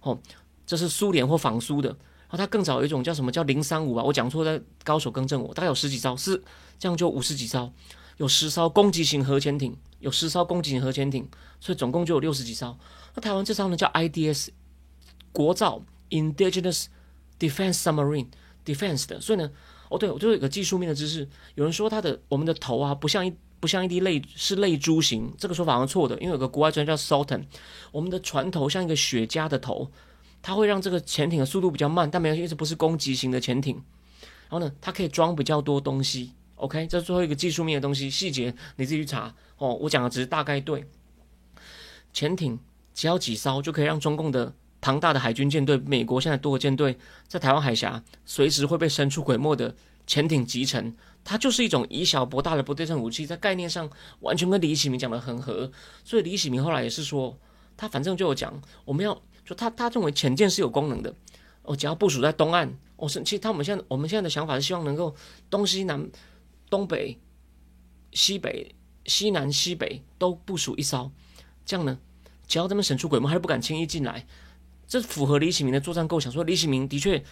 [0.01, 0.19] 哦，
[0.65, 1.97] 这是苏联或仿苏的。
[2.31, 5.53] 然后他更早有一种叫什么叫零三五吧，我讲错，在高手更正我。
[5.53, 6.41] 大概有十几艘，是
[6.79, 7.69] 这样就五十几艘，
[8.15, 11.27] 有十艘攻击型核潜艇，有十艘攻击型核潜艇，
[11.59, 12.77] 所以总共就有六十几艘。
[13.15, 14.47] 那台湾这艘呢叫 IDS
[15.33, 16.85] 国造 Indigenous
[17.37, 18.27] Defense Submarine
[18.63, 19.51] Defense 的，所以呢，
[19.89, 21.27] 哦对，我就有个技术面的知识。
[21.55, 27.43] 有人说它的我们的头啊不像一不像一滴泪，是泪珠型，这个说法是错的，因为有个国外专家叫 Sultan，
[27.91, 29.91] 我们的船头像一个雪茄的头。
[30.41, 33.75] 它会让这个潜艇的速度比较慢，但没有，因为这不是攻击型的潜艇。
[34.49, 36.33] 然后呢，它可以装比较多东西。
[36.55, 39.73] OK，这最后一个技术面的东西，细节你自己去查哦。
[39.75, 40.85] 我讲的只是大概对。
[42.11, 42.59] 潜艇
[42.93, 49.75] 只要几艘就可以让中共的庞大的海军舰队，美国现在多个舰队在台湾海峡随时会被神出鬼没的
[50.05, 50.93] 潜艇集成。
[51.23, 53.89] 它就是一种以小博大的不对称武器，在概念上
[54.19, 55.71] 完全跟李启明讲的很合。
[56.03, 57.37] 所以李启明后来也是说，
[57.77, 59.21] 他反正就有讲，我们要。
[59.45, 61.13] 就他他认为潜舰是有功能的，
[61.63, 65.15] 哦，只要部署在东岸，哦是，其实他们现在我们现在的想法是希望能够
[65.49, 66.09] 东西南、
[66.69, 67.17] 东北、
[68.11, 68.73] 西北、
[69.05, 71.11] 西南、西北都部署一艘，
[71.65, 71.99] 这样呢，
[72.47, 74.25] 只要他们神出鬼没，还是不敢轻易进来。
[74.87, 76.31] 这符合李启明的作战构想。
[76.31, 77.23] 说李启明的确，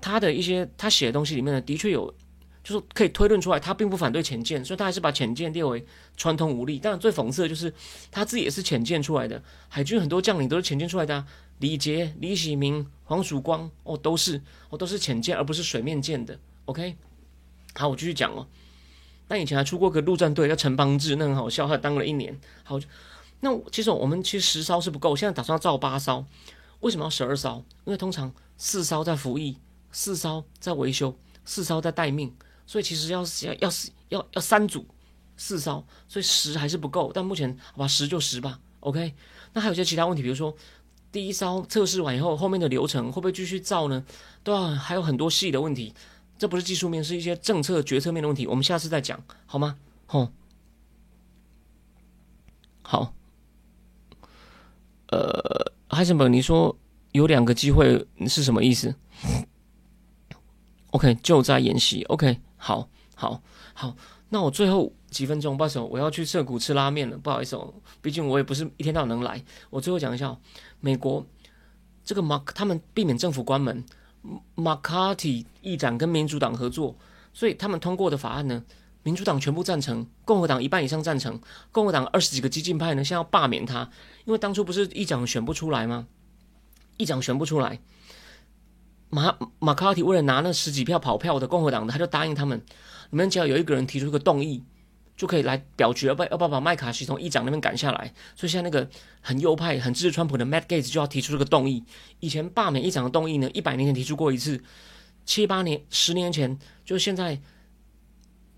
[0.00, 2.14] 他的一些他写的东西里面呢，的确有。
[2.62, 5.84] 就是可以推论出来，他并不反对潜舰，所以他还是把潜舰列为
[6.16, 6.78] 传统武力。
[6.82, 7.72] 但最讽刺的就是，
[8.10, 11.26] 他自己也是潜舰出来的，海军很多将领都是潜舰出来的，
[11.58, 14.40] 李杰、李喜明、黄曙光，哦，都是，
[14.70, 16.38] 哦，都是潜舰，而不是水面舰的。
[16.66, 16.96] OK，
[17.74, 18.46] 好，我继续讲哦。
[19.28, 22.38] 那以前还出过个陆战队叫陈邦志，那很好笑，他当了一年。
[22.62, 22.78] 好，
[23.40, 26.24] 那其实我们其实十艘是不够，现在打算要造八艘，
[26.80, 27.64] 为什么要十二艘？
[27.84, 29.58] 因为通常四艘在服役，
[29.90, 32.32] 四艘在维修，四艘在待命。
[32.66, 33.70] 所以其实要要要
[34.08, 34.86] 要要三组
[35.36, 37.10] 四艘，所以十还是不够。
[37.14, 38.60] 但目前好吧，十就十吧。
[38.80, 39.14] OK，
[39.52, 40.54] 那还有些其他问题，比如说
[41.10, 44.04] 第一艘测试完以后，后面的流程会不会继续造呢？
[44.42, 45.94] 都要还有很多细的问题。
[46.38, 48.46] 这不是技术面，是一些政策决策面的问题。
[48.48, 49.78] 我们下次再讲好吗？
[50.06, 50.32] 吼，
[52.82, 53.14] 好。
[55.08, 56.76] 呃，海森堡，你说
[57.12, 58.94] 有两个机会是什么意思
[60.90, 62.02] ？OK，就在演习。
[62.04, 62.40] OK。
[62.64, 63.42] 好，好，
[63.74, 63.96] 好，
[64.28, 69.42] 那我最后几分钟，不好意思，我要去涩谷吃拉面了，不好意思哦，毕竟我也不是一天到晚能来。
[69.68, 70.38] 我最后讲一下，
[70.78, 71.26] 美国
[72.04, 73.84] 这个马，他们避免政府关门，
[74.54, 76.96] 马卡提议长跟民主党合作，
[77.32, 78.62] 所以他们通过的法案呢，
[79.02, 81.40] 民主党全部赞成，共和党一半以上赞成，
[81.72, 83.90] 共和党二十几个激进派呢，现在要罢免他，
[84.24, 86.06] 因为当初不是议长选不出来吗？
[86.96, 87.80] 议长选不出来。
[89.14, 92.58] 马马卡提为了拿那十几票跑票的共和党的，他就答应他们，
[93.10, 94.62] 你们只要有一个人提出一个动议，
[95.18, 98.14] 就可以来表决，要不要不把麦卡锡从议长那边赶下来。
[98.34, 98.88] 所以现在那个
[99.20, 101.84] 很右派、很支持川普的 Matt Gates 就要提出这个动议。
[102.20, 104.58] 以前罢免议长的动议呢，一百年前提出过一次，
[105.26, 107.38] 七八年、十年前，就现在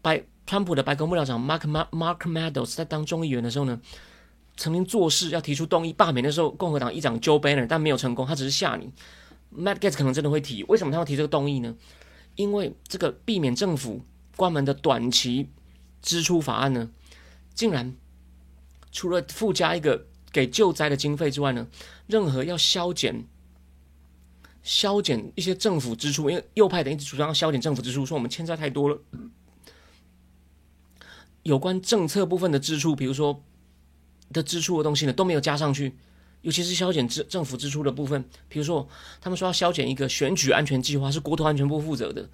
[0.00, 3.80] 白川普的白宫幕僚长 Mark Mark Meadows 在当众议员的时候呢，
[4.56, 8.92] 曾经做事要提出动议罢免的时候，共和党议长 Joe Banner 但没有成功，他只是吓你。
[9.56, 11.76] Matt Gates 可能真的会提，为什么他要提这个动议呢？
[12.36, 14.04] 因为这个避免政府
[14.36, 15.48] 关门的短期
[16.02, 16.90] 支出法案呢，
[17.54, 17.94] 竟然
[18.90, 21.68] 除了附加一个给救灾的经费之外呢，
[22.08, 23.24] 任何要削减、
[24.64, 28.98] 削减一些政府支出，因为右派的一直主张要削减政府支出，说我们欠债太多了，
[31.44, 33.40] 有关政策部分的支出，比如说
[34.32, 35.94] 的支出的东西呢，都没有加上去。
[36.44, 38.86] 尤其是削减支政府支出的部分，比如说
[39.18, 42.28] 他们说要削减一个选举安全计划，是国土安全部负责的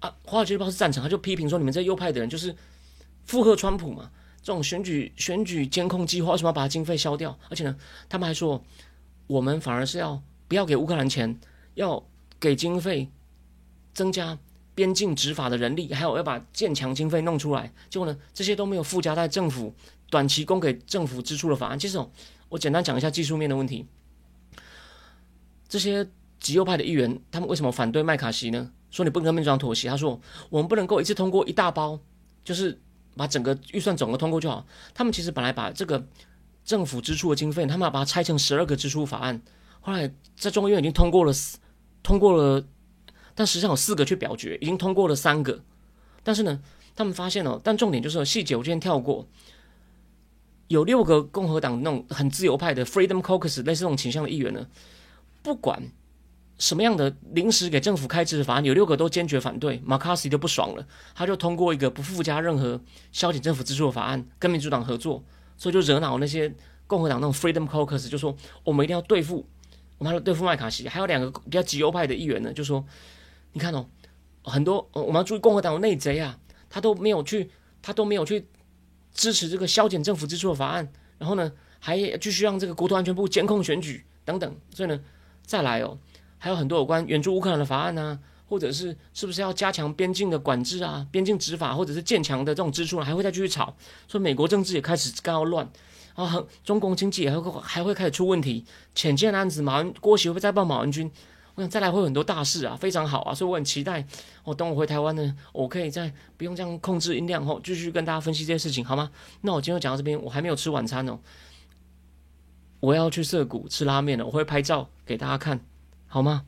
[0.00, 0.14] 啊。
[0.22, 2.54] 华尔街日报是赞成，他就批评说你们这右派的人就是
[3.24, 4.10] 附和川普嘛。
[4.42, 7.38] 这种选举选举监控计划为什么要把经费消掉？
[7.48, 7.74] 而且呢，
[8.06, 8.62] 他们还说
[9.26, 11.40] 我们反而是要不要给乌克兰钱，
[11.72, 12.04] 要
[12.38, 13.08] 给经费
[13.94, 14.38] 增加
[14.74, 17.72] 边境执法的人力，还有要把建强经费弄出来。
[17.88, 19.74] 结果呢，这些都没有附加在政府
[20.10, 21.98] 短期供给政府支出的法案，其实。
[22.52, 23.86] 我简单讲一下技术面的问题。
[25.66, 26.06] 这些
[26.38, 28.70] 极右派的议员，他们为什么反对麦卡锡呢？
[28.90, 29.88] 说你不能跟民主党妥协。
[29.88, 31.98] 他说我们不能够一次通过一大包，
[32.44, 32.78] 就是
[33.16, 34.66] 把整个预算总额通过就好。
[34.92, 36.06] 他们其实本来把这个
[36.62, 39.40] 政府支出的经费，他们要把它拆成十二个支出法案。
[39.80, 41.32] 后来在众议院已经通过了，
[42.02, 42.62] 通过了，
[43.34, 45.58] 但实际上有四个去表决，已经通过了三个。
[46.22, 46.60] 但是呢，
[46.94, 49.26] 他们发现哦，但重点就是细节，我今天跳过。
[50.72, 54.66] 有六个共和党那种很自由派的 Freedom Caucus 类似这种倾向的议员呢，
[55.42, 55.82] 不管
[56.58, 59.82] 什么样的临时给政府开支的法案，有六个都坚决反对。
[59.84, 62.80] 马卡西就不爽了，他就通过一个不附加任何
[63.12, 65.22] 削减政府支出的法案，跟民主党合作，
[65.58, 66.52] 所以就惹恼那些
[66.86, 69.46] 共和党那种 Freedom Caucus，就说我们一定要对付，
[69.98, 70.88] 我们要对付麦卡锡。
[70.88, 72.82] 还有两个比较极右派的议员呢，就说
[73.52, 73.86] 你看哦，
[74.44, 76.38] 很多我们要注意共和党的内贼啊，
[76.70, 77.50] 他都没有去，
[77.82, 78.46] 他都没有去。
[79.14, 85.00] 支持这个削减政府支出的法案，然后呢，还继续让这个国土安全部监控选举等等，所以呢，
[85.44, 85.98] 再来哦，
[86.38, 93.74] 还有很多有关援助乌克兰的法案啊，或者是是不是要加强边境的管制啊、边境执法，或者是建强的这种支出，还会再继续吵，
[94.08, 95.70] 说美国政治也开始刚要乱，
[96.14, 101.10] 然后中共经济也会还会开始出问题，浅见案子马文郭喜会再报马文君？
[101.54, 104.06] 我想再来会有很多大事啊，非常好啊，所以我很期待。
[104.42, 109.10] 我等我回台湾呢，我可以再不用这样控制音量后，继续跟大家分析这些事情，好吗？
[109.42, 111.18] 那我今天就讲到这边，我还没有吃晚餐哦，
[112.80, 115.60] 我要去涩谷吃拉面了，我会拍照给大家看，
[116.06, 116.44] 好吗？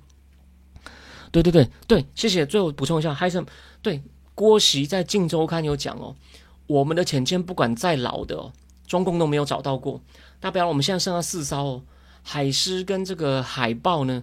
[1.30, 2.46] 对对对对，谢谢。
[2.46, 3.44] 最后补充一下，还是
[3.82, 4.02] 对
[4.34, 6.16] 郭席在《镜周刊》有讲哦，
[6.66, 8.52] 我们的潜舰不管再老的，
[8.86, 10.00] 中共都没有找到过。
[10.40, 11.82] 大不了我们现在剩下四艘哦，
[12.22, 14.22] 海狮跟这个海豹呢。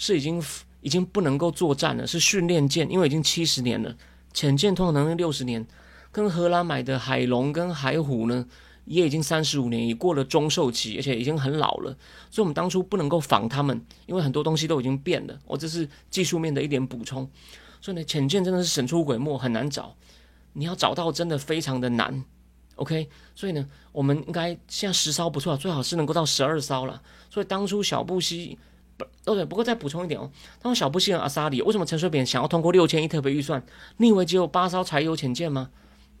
[0.00, 0.42] 是已经
[0.80, 3.94] 已经不能够作战了，是训练舰，因为已经七十年了。
[4.32, 5.66] 潜舰通常能六十年，
[6.10, 8.46] 跟荷兰买的海龙跟海虎呢，
[8.86, 11.94] 也已经三十五年，已过了中寿期，而且已经很老了。
[12.30, 15.38] 所以，我们当初不能够仿他们，因为很多东西都已经变了。
[15.44, 17.28] 我这是技术面的一点补充。
[17.82, 19.94] 所以呢，潜舰真的是神出鬼没，很难找。
[20.54, 22.24] 你要找到真的非常的难。
[22.76, 27.02] OK，所以呢，我们应该现在十艘不错，最好是能够到十二艘了。
[27.28, 28.58] 所以当初小布希。
[29.26, 30.30] 哦对，不过再补充一点哦，
[30.60, 33.62] 他们小布希和阿萨里为什么陈水扁想要通过六千亿特别预算？
[33.98, 35.70] 你以为只有八艘柴油潜舰吗？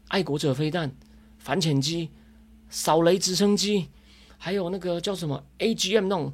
[0.08, 0.92] 爱国者飞弹、
[1.38, 2.10] 反潜机、
[2.68, 3.88] 扫雷直升机，
[4.38, 6.32] 还有那个叫什么 AGM 那种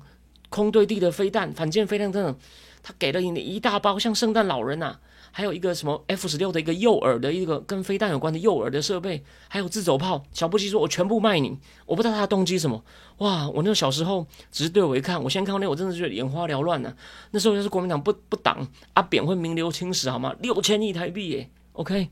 [0.49, 2.36] 空对地的飞弹、反舰飞弹等等，
[2.82, 4.99] 他给了你一大包，像圣诞老人呐。
[5.37, 10.24] 还有一个什么 F 十六的一个诱饵的一个跟飞弹有关的诱饵的设备，还有自走炮。
[10.32, 12.82] 小布希说：“我全部卖你。”我不知道他的动机什么。
[13.18, 13.47] 哇！
[13.51, 16.97] 我那个小时候只是对我一看，我现在看到那，我真的觉得眼花缭乱呢。
[17.32, 20.34] 那时候要是国民党不不挡，阿扁会名留青史好吗？
[20.41, 22.09] 六千亿台币耶，OK。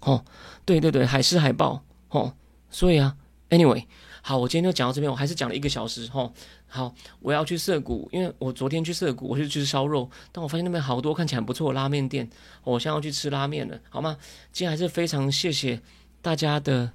[0.00, 0.24] 哦，
[0.64, 1.84] 对对对，海狮海豹。
[2.08, 2.32] 哦，
[2.70, 3.16] 所以啊
[3.50, 3.84] ，Anyway。
[4.22, 6.32] 好，我今天就讲到这边，我还是讲了一个小时哈。
[6.74, 12.28] 好，我要去涩谷，因为我昨天去涩谷，我就去吃烧肉，但我发现那边好多看起来很不错的拉面店，
[12.64, 14.16] 我现在要去吃拉面了，好吗？
[14.50, 15.80] 今天还是非常谢谢
[16.20, 16.90] 大家的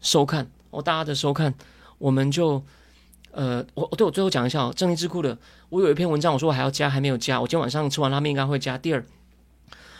[0.00, 1.52] 收看，哦，大家的收看，
[1.98, 2.64] 我们就
[3.32, 5.36] 呃，我对我最后讲一下哦，正义智库的，
[5.68, 8.78] 我有一篇文章，我说我还要加，还没有加，我今天晚上吃完拉面应该会加。
[8.78, 9.04] 第二，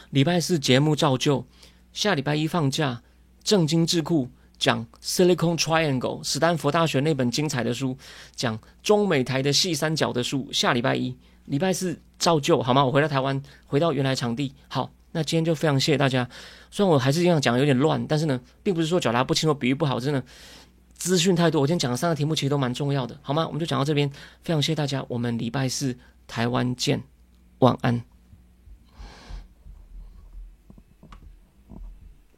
[0.09, 1.45] 礼拜四节目照旧，
[1.93, 3.03] 下礼拜一放假，
[3.45, 4.31] 正经智库。
[4.63, 7.99] 讲 Silicon Triangle，史丹佛大学那本精彩的书，
[8.37, 10.49] 讲中美台的细三角的书。
[10.53, 12.85] 下礼拜一、礼拜四照旧，好吗？
[12.85, 14.55] 我回到台湾，回到原来场地。
[14.69, 16.29] 好，那今天就非常谢谢大家。
[16.71, 20.23] 虽然我还是这样讲有点乱，但是呢，并不是说表达不清楚、比喻不好，真的
[20.95, 21.61] 资讯太多。
[21.61, 23.45] 我今天讲的三个题目其实都蛮重要的，好吗？
[23.45, 24.09] 我们就讲到这边，
[24.43, 25.99] 非常谢谢大家，我们礼拜四
[26.29, 27.03] 台湾见，
[27.59, 28.12] 晚安。